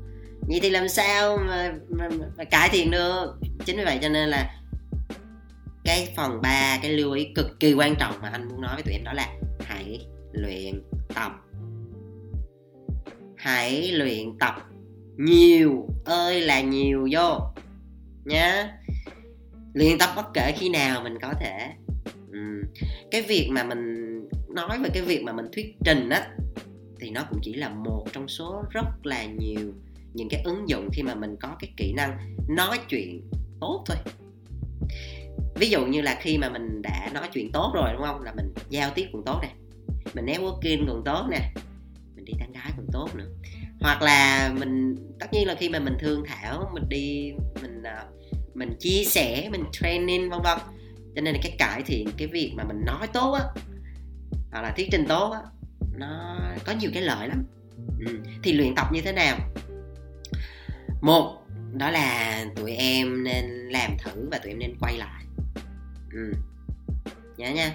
Vậy 0.48 0.60
thì 0.62 0.70
làm 0.70 0.88
sao 0.88 1.36
mà, 1.36 1.74
mà, 1.88 2.08
mà 2.38 2.44
cải 2.44 2.68
thiện 2.72 2.90
được? 2.90 3.34
Chính 3.64 3.76
vì 3.76 3.84
vậy 3.84 3.98
cho 4.02 4.08
nên 4.08 4.28
là 4.28 4.60
cái 5.84 6.12
phần 6.16 6.40
3 6.42 6.78
cái 6.82 6.92
lưu 6.92 7.12
ý 7.12 7.28
cực 7.34 7.60
kỳ 7.60 7.74
quan 7.74 7.94
trọng 7.96 8.14
mà 8.22 8.28
anh 8.28 8.48
muốn 8.48 8.60
nói 8.60 8.74
với 8.74 8.82
tụi 8.82 8.92
em 8.92 9.04
đó 9.04 9.12
là 9.12 9.34
hãy 9.60 10.06
luyện 10.32 10.82
tập. 11.14 11.32
Hãy 13.36 13.92
luyện 13.92 14.38
tập 14.38 14.54
nhiều 15.16 15.88
ơi 16.04 16.40
là 16.40 16.60
nhiều 16.60 17.08
vô 17.12 17.40
nhá. 18.24 18.78
Luyện 19.74 19.98
tập 19.98 20.10
bất 20.16 20.26
kể 20.34 20.54
khi 20.58 20.68
nào 20.68 21.02
mình 21.02 21.18
có 21.22 21.34
thể. 21.40 21.70
Ừ. 22.32 22.38
cái 23.10 23.22
việc 23.22 23.48
mà 23.52 23.64
mình 23.64 24.01
nói 24.54 24.78
về 24.82 24.90
cái 24.94 25.02
việc 25.02 25.22
mà 25.22 25.32
mình 25.32 25.46
thuyết 25.52 25.76
trình 25.84 26.08
á, 26.08 26.28
thì 27.00 27.10
nó 27.10 27.24
cũng 27.30 27.38
chỉ 27.42 27.54
là 27.54 27.68
một 27.68 28.06
trong 28.12 28.28
số 28.28 28.62
rất 28.70 29.06
là 29.06 29.24
nhiều 29.24 29.72
những 30.14 30.28
cái 30.28 30.42
ứng 30.44 30.68
dụng 30.68 30.88
khi 30.92 31.02
mà 31.02 31.14
mình 31.14 31.36
có 31.40 31.56
cái 31.60 31.72
kỹ 31.76 31.92
năng 31.92 32.36
nói 32.48 32.78
chuyện 32.88 33.22
tốt 33.60 33.84
thôi. 33.86 33.96
Ví 35.54 35.70
dụ 35.70 35.86
như 35.86 36.00
là 36.00 36.18
khi 36.20 36.38
mà 36.38 36.48
mình 36.48 36.82
đã 36.82 37.10
nói 37.14 37.28
chuyện 37.32 37.52
tốt 37.52 37.72
rồi, 37.74 37.92
đúng 37.92 38.02
không? 38.02 38.22
Là 38.22 38.32
mình 38.36 38.54
giao 38.70 38.90
tiếp 38.94 39.06
cũng 39.12 39.22
tốt 39.26 39.40
nè, 39.42 39.48
mình 40.14 40.26
networking 40.26 40.86
cũng 40.88 41.02
tốt 41.04 41.26
nè, 41.30 41.52
mình 42.14 42.24
đi 42.24 42.32
tán 42.38 42.52
gái 42.52 42.72
cũng 42.76 42.86
tốt 42.92 43.08
nữa. 43.14 43.28
Hoặc 43.80 44.02
là 44.02 44.52
mình, 44.58 44.96
tất 45.20 45.26
nhiên 45.32 45.46
là 45.46 45.54
khi 45.54 45.68
mà 45.68 45.78
mình 45.78 45.94
thương 46.00 46.22
thảo, 46.26 46.70
mình 46.74 46.88
đi, 46.88 47.32
mình 47.62 47.82
à, 47.82 48.04
mình 48.54 48.76
chia 48.78 49.04
sẻ, 49.04 49.48
mình 49.52 49.64
training, 49.72 50.30
vân 50.30 50.40
vân. 50.44 50.58
Cho 51.14 51.20
nên 51.22 51.34
là 51.34 51.40
cái 51.42 51.56
cải 51.58 51.82
thiện 51.82 52.08
cái 52.16 52.28
việc 52.28 52.52
mà 52.56 52.64
mình 52.64 52.80
nói 52.86 53.06
tốt 53.12 53.32
á 53.32 53.44
hoặc 54.52 54.62
là 54.62 54.72
thuyết 54.76 54.88
trình 54.92 55.04
tốt 55.08 55.30
á, 55.30 55.40
nó 55.96 56.36
có 56.66 56.72
nhiều 56.72 56.90
cái 56.94 57.02
lợi 57.02 57.28
lắm. 57.28 57.44
Ừ. 58.06 58.18
thì 58.42 58.52
luyện 58.52 58.74
tập 58.74 58.86
như 58.92 59.00
thế 59.00 59.12
nào? 59.12 59.38
Một, 61.00 61.42
đó 61.72 61.90
là 61.90 62.44
tụi 62.56 62.72
em 62.72 63.24
nên 63.24 63.44
làm 63.50 63.96
thử 63.98 64.28
và 64.30 64.38
tụi 64.38 64.52
em 64.52 64.58
nên 64.58 64.74
quay 64.80 64.98
lại. 64.98 65.24
Ừ. 66.12 66.32
nhớ 67.36 67.50
nha. 67.50 67.72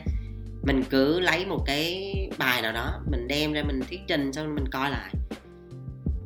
Mình 0.63 0.83
cứ 0.89 1.19
lấy 1.19 1.45
một 1.45 1.63
cái 1.65 2.13
bài 2.37 2.61
nào 2.61 2.73
đó, 2.73 3.01
mình 3.11 3.27
đem 3.27 3.53
ra 3.53 3.63
mình 3.63 3.79
thuyết 3.89 3.99
trình 4.07 4.33
xong 4.33 4.55
mình 4.55 4.67
coi 4.71 4.91
lại. 4.91 5.13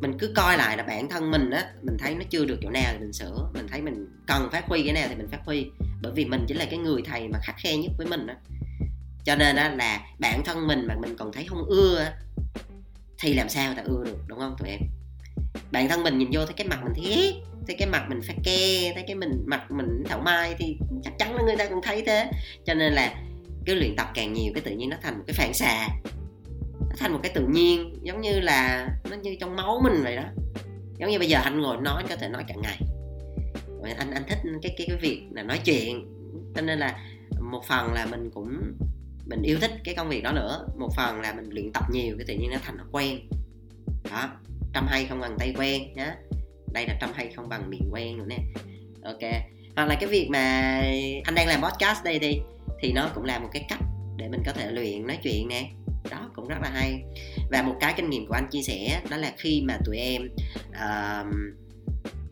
Mình 0.02 0.18
cứ 0.20 0.34
coi 0.36 0.58
lại 0.58 0.78
là 0.78 0.84
bản 0.84 1.10
thân 1.10 1.32
mình 1.32 1.50
á, 1.50 1.66
mình 1.82 1.98
thấy 2.00 2.16
nó 2.16 2.22
chưa 2.30 2.46
được 2.46 2.58
chỗ 2.62 2.70
nào 2.70 2.94
thì 2.94 3.00
mình 3.00 3.14
sửa. 3.14 3.50
Mình 3.54 3.68
thấy 3.68 3.82
mình 3.82 4.08
cần 4.28 4.50
phát 4.52 4.66
huy 4.66 4.84
cái 4.84 4.94
nào 4.94 5.06
thì 5.10 5.16
mình 5.16 5.28
phát 5.28 5.40
huy. 5.46 5.66
Bởi 6.02 6.12
vì 6.16 6.26
mình 6.26 6.46
chính 6.48 6.58
là 6.58 6.66
cái 6.70 6.80
người 6.80 7.02
thầy 7.06 7.28
mà 7.28 7.40
khắc 7.44 7.56
khe 7.58 7.78
nhất 7.78 7.92
với 7.98 8.08
mình 8.08 8.28
á 8.28 8.36
cho 9.24 9.36
nên 9.36 9.56
đó 9.56 9.70
là 9.70 10.08
bản 10.20 10.42
thân 10.46 10.68
mình 10.68 10.86
mà 10.88 10.96
mình 11.02 11.16
còn 11.18 11.32
thấy 11.32 11.46
không 11.46 11.66
ưa 11.66 12.08
thì 13.20 13.34
làm 13.34 13.50
sao 13.50 13.74
ta 13.74 13.82
ưa 13.86 14.04
được, 14.06 14.18
đúng 14.28 14.40
không 14.40 14.56
tụi 14.60 14.70
em? 14.70 14.80
Bản 15.72 15.90
thân 15.90 16.04
mình 16.04 16.18
nhìn 16.18 16.30
vô 16.32 16.46
thấy 16.46 16.54
cái 16.54 16.68
mặt 16.68 16.80
mình 16.84 16.94
thiết 16.96 17.36
thấy 17.68 17.76
cái 17.80 17.88
mặt 17.88 18.06
mình 18.10 18.22
phát 18.22 18.34
ke, 18.44 18.92
thấy 18.94 19.04
cái 19.08 19.16
mình, 19.16 19.44
mặt 19.46 19.72
mình 19.72 20.04
thảo 20.10 20.20
mai 20.20 20.56
thì 20.58 20.78
chắc 21.04 21.14
chắn 21.20 21.36
là 21.36 21.44
người 21.44 21.56
ta 21.56 21.66
cũng 21.66 21.82
thấy 21.84 22.04
thế. 22.06 22.32
Cho 22.66 22.74
nên 22.74 22.94
là 22.94 23.16
cái 23.66 23.76
luyện 23.76 23.96
tập 23.96 24.08
càng 24.14 24.34
nhiều 24.34 24.52
cái 24.56 24.62
tự 24.62 24.72
nhiên 24.72 24.90
nó 24.90 24.98
thành 25.02 25.18
một 25.18 25.24
cái 25.28 25.34
phản 25.34 25.54
xạ, 25.54 25.88
nó 26.80 26.96
thành 26.98 27.14
một 27.14 27.20
cái 27.24 27.32
tự 27.36 27.48
nhiên, 27.50 28.00
giống 28.02 28.22
như 28.22 28.40
là 28.40 28.88
nó 29.10 29.16
như 29.16 29.36
trong 29.40 29.56
máu 29.56 29.82
mình 29.84 30.04
vậy 30.04 30.16
đó. 30.16 30.24
Giống 30.98 31.10
như 31.10 31.20
bây 31.20 31.30
giờ 31.30 31.40
anh 31.44 31.62
ngồi 31.62 31.78
nói 31.78 32.04
có 32.10 32.16
thể 32.16 32.28
nói 32.28 32.44
cả 32.48 32.56
ngày. 32.62 32.80
Anh 33.98 34.12
anh 34.12 34.24
thích 34.28 34.38
cái 34.62 34.76
cái 34.78 34.88
cái 34.88 34.98
việc 34.98 35.24
là 35.32 35.44
nói 35.44 35.60
chuyện. 35.66 36.06
Cho 36.56 36.62
nên 36.62 36.80
là 36.80 37.00
một 37.40 37.62
phần 37.68 37.94
là 37.94 38.06
mình 38.06 38.30
cũng 38.34 38.74
mình 39.26 39.42
yêu 39.42 39.58
thích 39.62 39.72
cái 39.84 39.96
công 39.96 40.10
việc 40.10 40.24
đó 40.24 40.32
nữa. 40.32 40.66
Một 40.78 40.90
phần 40.96 41.22
là 41.22 41.34
mình 41.34 41.50
luyện 41.50 41.72
tập 41.74 41.84
nhiều 41.92 42.16
cái 42.18 42.26
tự 42.28 42.34
nhiên 42.34 42.50
nó 42.52 42.58
thành 42.64 42.78
nó 42.78 42.84
quen. 42.92 43.20
Đó 44.12 44.30
trăm 44.74 44.88
hay 44.88 45.06
không 45.06 45.20
bằng 45.20 45.36
tay 45.40 45.54
quen 45.58 45.94
nhá. 45.94 46.16
Đây 46.74 46.88
là 46.88 46.98
trăm 47.02 47.12
hay 47.16 47.32
không 47.36 47.50
bằng 47.50 47.70
miệng 47.70 47.90
quen 47.92 48.18
nữa 48.18 48.26
nè. 48.28 48.38
Ok. 49.04 49.32
Hoặc 49.76 49.86
là 49.86 49.96
cái 49.96 50.10
việc 50.10 50.28
mà 50.30 50.40
anh 51.24 51.36
đang 51.36 51.48
làm 51.48 51.62
podcast 51.62 52.04
đây 52.04 52.20
đi 52.20 52.40
thì 52.82 52.92
nó 52.92 53.10
cũng 53.16 53.24
là 53.24 53.40
một 53.40 53.50
cái 53.54 53.66
cách 53.70 53.80
để 54.18 54.28
mình 54.28 54.42
có 54.46 54.52
thể 54.54 54.72
luyện 54.72 55.08
nói 55.08 55.18
chuyện 55.24 55.48
nè. 55.48 55.70
Đó 56.12 56.32
cũng 56.36 56.48
rất 56.48 56.58
là 56.62 56.70
hay. 56.70 57.04
Và 57.52 57.62
một 57.62 57.76
cái 57.80 57.94
kinh 57.98 58.10
nghiệm 58.10 58.28
của 58.28 58.34
anh 58.34 58.48
chia 58.52 58.62
sẻ 58.62 59.02
đó 59.10 59.18
là 59.18 59.34
khi 59.38 59.62
mà 59.62 59.78
tụi 59.86 59.98
em 59.98 60.30
uh, 60.70 61.36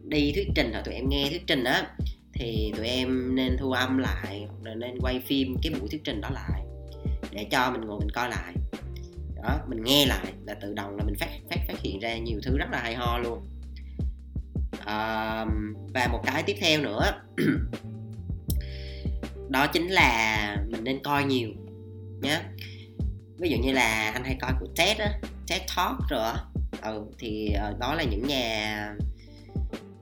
đi 0.03 0.31
thuyết 0.35 0.47
trình 0.55 0.69
hoặc 0.73 0.81
tụi 0.85 0.93
em 0.93 1.09
nghe 1.09 1.27
thuyết 1.29 1.47
trình 1.47 1.63
á 1.63 1.87
thì 2.33 2.73
tụi 2.77 2.87
em 2.87 3.35
nên 3.35 3.57
thu 3.59 3.71
âm 3.71 3.97
lại 3.97 4.45
hoặc 4.47 4.63
là 4.63 4.75
nên 4.75 4.99
quay 4.99 5.21
phim 5.27 5.55
cái 5.63 5.73
buổi 5.79 5.89
thuyết 5.89 6.01
trình 6.03 6.21
đó 6.21 6.29
lại 6.33 6.61
để 7.31 7.47
cho 7.51 7.71
mình 7.71 7.81
ngồi 7.81 7.99
mình 7.99 8.11
coi 8.11 8.29
lại. 8.29 8.53
Đó 9.43 9.59
mình 9.67 9.83
nghe 9.83 10.05
lại 10.05 10.33
là 10.45 10.53
tự 10.53 10.73
động 10.73 10.97
là 10.97 11.03
mình 11.03 11.15
phát 11.19 11.29
phát 11.49 11.59
phát 11.67 11.79
hiện 11.79 11.99
ra 11.99 12.17
nhiều 12.17 12.39
thứ 12.43 12.57
rất 12.57 12.69
là 12.71 12.79
hay 12.79 12.95
ho 12.95 13.17
luôn. 13.17 13.45
À, 14.85 15.45
và 15.93 16.07
một 16.11 16.21
cái 16.25 16.43
tiếp 16.43 16.55
theo 16.59 16.81
nữa 16.81 17.11
đó 19.49 19.67
chính 19.67 19.87
là 19.87 20.57
mình 20.67 20.83
nên 20.83 21.03
coi 21.03 21.23
nhiều 21.23 21.49
nhé 22.21 22.39
ví 23.37 23.49
dụ 23.49 23.57
như 23.57 23.71
là 23.71 24.11
anh 24.11 24.23
hay 24.23 24.37
coi 24.41 24.51
của 24.59 24.67
TED 24.75 24.97
á 24.97 25.19
TED 25.47 25.61
Talk 25.75 25.97
rồi 26.09 26.21
á. 26.23 26.35
Ừ, 26.81 27.05
thì 27.19 27.51
ờ, 27.51 27.73
đó 27.79 27.93
là 27.93 28.03
những 28.03 28.27
nhà 28.27 28.95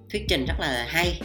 thuyết 0.09 0.25
trình 0.29 0.45
rất 0.45 0.59
là 0.59 0.85
hay 0.89 1.21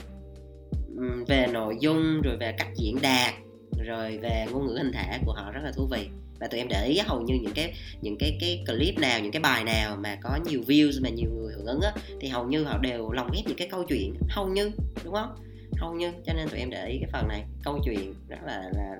về 1.28 1.46
nội 1.52 1.76
dung 1.80 2.20
rồi 2.22 2.36
về 2.36 2.54
cách 2.58 2.68
diễn 2.76 2.98
đạt 3.02 3.34
rồi 3.78 4.18
về 4.22 4.46
ngôn 4.50 4.66
ngữ 4.66 4.74
hình 4.76 4.92
thể 4.92 5.18
của 5.26 5.32
họ 5.32 5.52
rất 5.52 5.60
là 5.64 5.72
thú 5.72 5.88
vị. 5.90 6.08
Và 6.40 6.48
tụi 6.48 6.60
em 6.60 6.68
để 6.68 6.86
ý 6.86 6.98
hầu 6.98 7.20
như 7.20 7.34
những 7.34 7.54
cái 7.54 7.74
những 8.00 8.16
cái 8.18 8.38
cái 8.40 8.64
clip 8.66 8.98
nào 8.98 9.20
những 9.20 9.32
cái 9.32 9.42
bài 9.42 9.64
nào 9.64 9.96
mà 9.96 10.16
có 10.22 10.38
nhiều 10.44 10.60
views 10.66 11.02
mà 11.02 11.08
nhiều 11.08 11.30
người 11.30 11.54
hưởng 11.54 11.66
ứng 11.66 11.80
á 11.80 11.92
thì 12.20 12.28
hầu 12.28 12.46
như 12.46 12.64
họ 12.64 12.78
đều 12.78 13.12
lồng 13.12 13.30
ghép 13.34 13.46
những 13.46 13.56
cái 13.56 13.68
câu 13.68 13.84
chuyện. 13.88 14.14
Hầu 14.28 14.48
như 14.48 14.70
đúng 15.04 15.14
không? 15.14 15.34
Hầu 15.76 15.94
như 15.94 16.12
cho 16.26 16.32
nên 16.32 16.48
tụi 16.48 16.58
em 16.58 16.70
để 16.70 16.86
ý 16.86 16.98
cái 16.98 17.08
phần 17.12 17.28
này. 17.28 17.44
Câu 17.64 17.80
chuyện 17.84 18.14
rất 18.28 18.38
là 18.46 18.70
là 18.74 18.96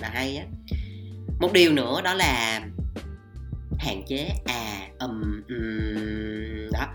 là 0.00 0.08
hay 0.08 0.36
á. 0.36 0.44
Một 1.40 1.52
điều 1.52 1.72
nữa 1.72 2.00
đó 2.04 2.14
là 2.14 2.60
hạn 3.78 4.02
chế 4.06 4.28
à 4.44 4.88
ầm 4.98 5.44
um, 5.48 5.56
um, 5.56 6.70
đó. 6.72 6.86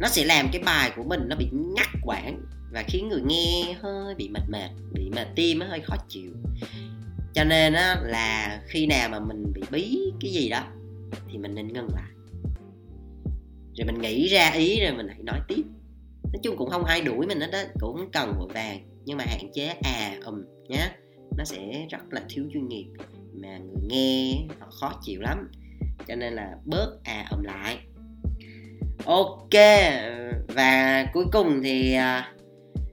Nó 0.00 0.08
sẽ 0.08 0.24
làm 0.24 0.48
cái 0.52 0.62
bài 0.62 0.92
của 0.96 1.04
mình 1.04 1.20
nó 1.28 1.36
bị 1.36 1.48
ngắt 1.52 1.86
quãng 2.02 2.40
và 2.70 2.82
khiến 2.82 3.08
người 3.08 3.22
nghe 3.26 3.76
hơi 3.80 4.14
bị 4.14 4.28
mệt 4.28 4.42
mệt 4.48 4.70
bị 4.92 5.10
mệt 5.10 5.26
tim 5.34 5.60
hơi 5.60 5.80
khó 5.80 5.96
chịu. 6.08 6.32
Cho 7.34 7.44
nên 7.44 7.72
á 7.72 7.96
là 8.04 8.60
khi 8.66 8.86
nào 8.86 9.08
mà 9.08 9.20
mình 9.20 9.52
bị 9.52 9.62
bí 9.70 9.98
cái 10.20 10.30
gì 10.30 10.48
đó 10.48 10.64
thì 11.28 11.38
mình 11.38 11.54
nên 11.54 11.72
ngừng 11.72 11.88
lại. 11.94 12.12
Rồi 13.74 13.86
mình 13.86 14.00
nghĩ 14.00 14.28
ra 14.28 14.50
ý 14.50 14.80
rồi 14.80 14.92
mình 14.96 15.08
hãy 15.08 15.22
nói 15.22 15.40
tiếp. 15.48 15.62
Nói 16.32 16.40
chung 16.42 16.56
cũng 16.56 16.70
không 16.70 16.84
ai 16.84 17.00
đuổi 17.00 17.26
mình 17.26 17.40
hết 17.40 17.50
đó 17.52 17.58
cũng 17.80 18.10
cần 18.12 18.32
vội 18.38 18.48
vàng. 18.54 18.88
Nhưng 19.04 19.16
mà 19.16 19.24
hạn 19.26 19.52
chế 19.54 19.66
à 19.66 20.16
ầm 20.24 20.34
um, 20.34 20.78
nó 21.38 21.44
sẽ 21.44 21.86
rất 21.90 22.02
là 22.10 22.22
thiếu 22.28 22.44
chuyên 22.52 22.68
nghiệp. 22.68 22.86
Mà 23.34 23.58
người 23.58 23.88
nghe 23.88 24.46
họ 24.60 24.66
khó 24.70 25.00
chịu 25.02 25.20
lắm. 25.20 25.50
Cho 26.08 26.14
nên 26.14 26.32
là 26.32 26.56
bớt 26.64 26.98
à 27.04 27.26
ầm 27.30 27.42
lại. 27.44 27.78
Ok 29.04 29.54
và 30.48 31.04
cuối 31.12 31.24
cùng 31.32 31.60
thì 31.62 31.96
uh, 31.96 32.37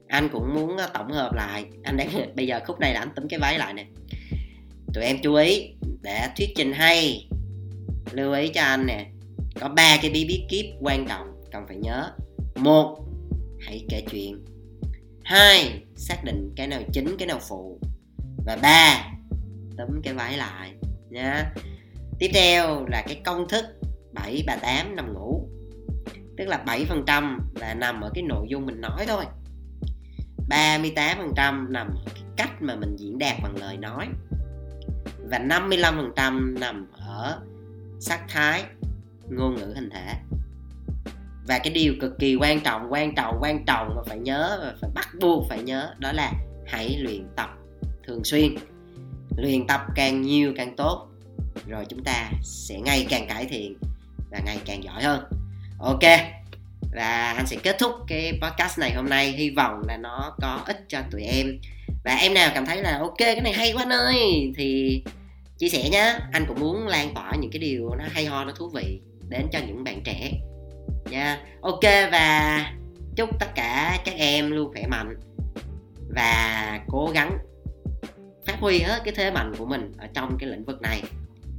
anh 0.07 0.29
cũng 0.29 0.53
muốn 0.53 0.77
ờ, 0.77 0.89
tổng 0.93 1.11
hợp 1.11 1.33
lại. 1.33 1.65
Anh 1.83 1.97
đang 1.97 2.09
bây 2.35 2.47
giờ 2.47 2.59
khúc 2.65 2.79
này 2.79 2.93
là 2.93 2.99
anh 2.99 3.09
tính 3.15 3.27
cái 3.29 3.39
váy 3.39 3.57
lại 3.57 3.73
nè. 3.73 3.85
Tụi 4.93 5.03
em 5.03 5.17
chú 5.23 5.35
ý, 5.35 5.73
để 6.01 6.27
thuyết 6.37 6.49
trình 6.55 6.73
hay, 6.73 7.29
lưu 8.11 8.33
ý 8.33 8.47
cho 8.47 8.61
anh 8.61 8.85
nè. 8.85 9.05
Có 9.59 9.69
ba 9.69 9.97
cái 10.01 10.11
bí 10.11 10.25
bí 10.25 10.45
kíp 10.49 10.65
quan 10.81 11.07
trọng 11.07 11.41
cần 11.51 11.63
phải 11.67 11.77
nhớ. 11.77 12.11
Một, 12.55 12.97
hãy 13.61 13.85
kể 13.89 14.03
chuyện. 14.11 14.45
Hai, 15.23 15.83
xác 15.95 16.23
định 16.23 16.53
cái 16.55 16.67
nào 16.67 16.81
chính, 16.93 17.17
cái 17.17 17.27
nào 17.27 17.39
phụ. 17.49 17.79
Và 18.45 18.57
ba, 18.61 19.11
tấm 19.77 20.01
cái 20.03 20.13
váy 20.13 20.37
lại 20.37 20.71
nhá 21.09 21.51
tiếp 22.19 22.29
theo 22.33 22.85
là 22.85 23.03
cái 23.07 23.21
công 23.25 23.47
thức 23.49 23.65
7 24.13 24.43
3 24.47 24.55
8 24.55 24.95
nằm 24.95 25.13
ngủ. 25.13 25.49
Tức 26.37 26.47
là 26.47 26.63
7% 26.65 27.39
là 27.55 27.73
nằm 27.73 28.01
ở 28.01 28.11
cái 28.13 28.23
nội 28.23 28.47
dung 28.49 28.65
mình 28.65 28.81
nói 28.81 29.05
thôi. 29.07 29.25
38% 30.49 31.71
nằm 31.71 31.87
ở 31.87 32.11
cái 32.13 32.23
cách 32.37 32.61
mà 32.61 32.75
mình 32.75 32.95
diễn 32.95 33.17
đạt 33.17 33.35
bằng 33.43 33.55
lời 33.57 33.77
nói 33.77 34.07
và 35.29 35.39
55% 35.39 36.59
nằm 36.59 36.87
ở 36.91 37.41
sắc 37.99 38.21
thái, 38.29 38.63
ngôn 39.29 39.55
ngữ 39.55 39.73
hình 39.75 39.89
thể. 39.89 40.13
Và 41.47 41.59
cái 41.59 41.73
điều 41.73 41.93
cực 42.01 42.19
kỳ 42.19 42.35
quan 42.35 42.59
trọng 42.59 42.93
quan 42.93 43.15
trọng 43.15 43.37
quan 43.41 43.65
trọng 43.65 43.95
mà 43.95 44.01
phải 44.07 44.19
nhớ 44.19 44.59
và 44.61 44.73
phải 44.81 44.89
bắt 44.95 45.07
buộc 45.21 45.45
phải 45.49 45.63
nhớ 45.63 45.93
đó 45.99 46.11
là 46.11 46.31
hãy 46.67 46.97
luyện 46.99 47.27
tập 47.35 47.49
thường 48.07 48.23
xuyên. 48.23 48.55
Luyện 49.37 49.67
tập 49.67 49.81
càng 49.95 50.21
nhiều 50.21 50.53
càng 50.57 50.75
tốt, 50.75 51.07
rồi 51.67 51.85
chúng 51.89 52.03
ta 52.03 52.31
sẽ 52.41 52.79
ngày 52.79 53.07
càng 53.09 53.27
cải 53.27 53.45
thiện 53.45 53.77
và 54.31 54.39
ngày 54.45 54.59
càng 54.65 54.83
giỏi 54.83 55.03
hơn. 55.03 55.23
Ok 55.79 56.03
và 56.95 57.33
anh 57.37 57.47
sẽ 57.47 57.57
kết 57.63 57.75
thúc 57.79 57.91
cái 58.07 58.39
podcast 58.41 58.79
này 58.79 58.93
hôm 58.93 59.09
nay. 59.09 59.31
Hy 59.31 59.49
vọng 59.49 59.81
là 59.87 59.97
nó 59.97 60.35
có 60.41 60.63
ích 60.65 60.85
cho 60.87 61.01
tụi 61.11 61.21
em. 61.21 61.59
Và 62.03 62.15
em 62.15 62.33
nào 62.33 62.51
cảm 62.53 62.65
thấy 62.65 62.81
là, 62.81 62.97
ok, 62.97 63.17
cái 63.17 63.41
này 63.41 63.53
hay 63.53 63.71
quá 63.73 63.83
anh 63.83 63.93
ơi, 63.93 64.51
thì 64.57 65.03
chia 65.57 65.69
sẻ 65.69 65.89
nhé 65.89 66.15
anh 66.31 66.45
cũng 66.47 66.59
muốn 66.59 66.87
lan 66.87 67.13
tỏa 67.15 67.31
những 67.39 67.51
cái 67.51 67.59
điều 67.59 67.95
nó 67.95 68.05
hay 68.09 68.25
ho, 68.25 68.45
nó 68.45 68.51
thú 68.51 68.69
vị 68.69 69.01
đến 69.29 69.47
cho 69.51 69.59
những 69.67 69.83
bạn 69.83 70.01
trẻ. 70.03 70.31
Nha. 71.09 71.39
Ok, 71.61 71.83
và 72.11 72.59
chúc 73.15 73.29
tất 73.39 73.55
cả 73.55 73.99
các 74.05 74.15
em 74.17 74.51
luôn 74.51 74.71
khỏe 74.73 74.87
mạnh. 74.87 75.15
Và 76.15 76.79
cố 76.87 77.11
gắng 77.13 77.37
phát 78.45 78.55
huy 78.59 78.79
hết 78.79 79.01
cái 79.05 79.13
thế 79.17 79.31
mạnh 79.31 79.53
của 79.57 79.65
mình 79.65 79.91
ở 79.97 80.07
trong 80.13 80.37
cái 80.39 80.49
lĩnh 80.49 80.65
vực 80.65 80.81
này. 80.81 81.03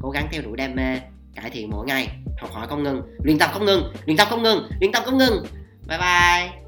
Cố 0.00 0.10
gắng 0.10 0.28
theo 0.32 0.42
đuổi 0.42 0.56
đam 0.56 0.74
mê 0.74 1.00
cải 1.36 1.50
thiện 1.50 1.70
mỗi 1.70 1.86
ngày. 1.86 2.08
Học 2.40 2.50
hỏi 2.52 2.66
không 2.68 2.82
ngừng 2.82 3.02
luyện 3.24 3.38
tập 3.38 3.50
không 3.52 3.64
ngừng. 3.64 3.92
Luyện 4.06 4.16
tập 4.16 4.26
không 4.30 4.42
ngừng. 4.42 4.68
Luyện 4.80 4.92
tập 4.92 5.02
không 5.06 5.18
ngừng. 5.18 5.46
Bye 5.88 5.98
bye. 5.98 6.65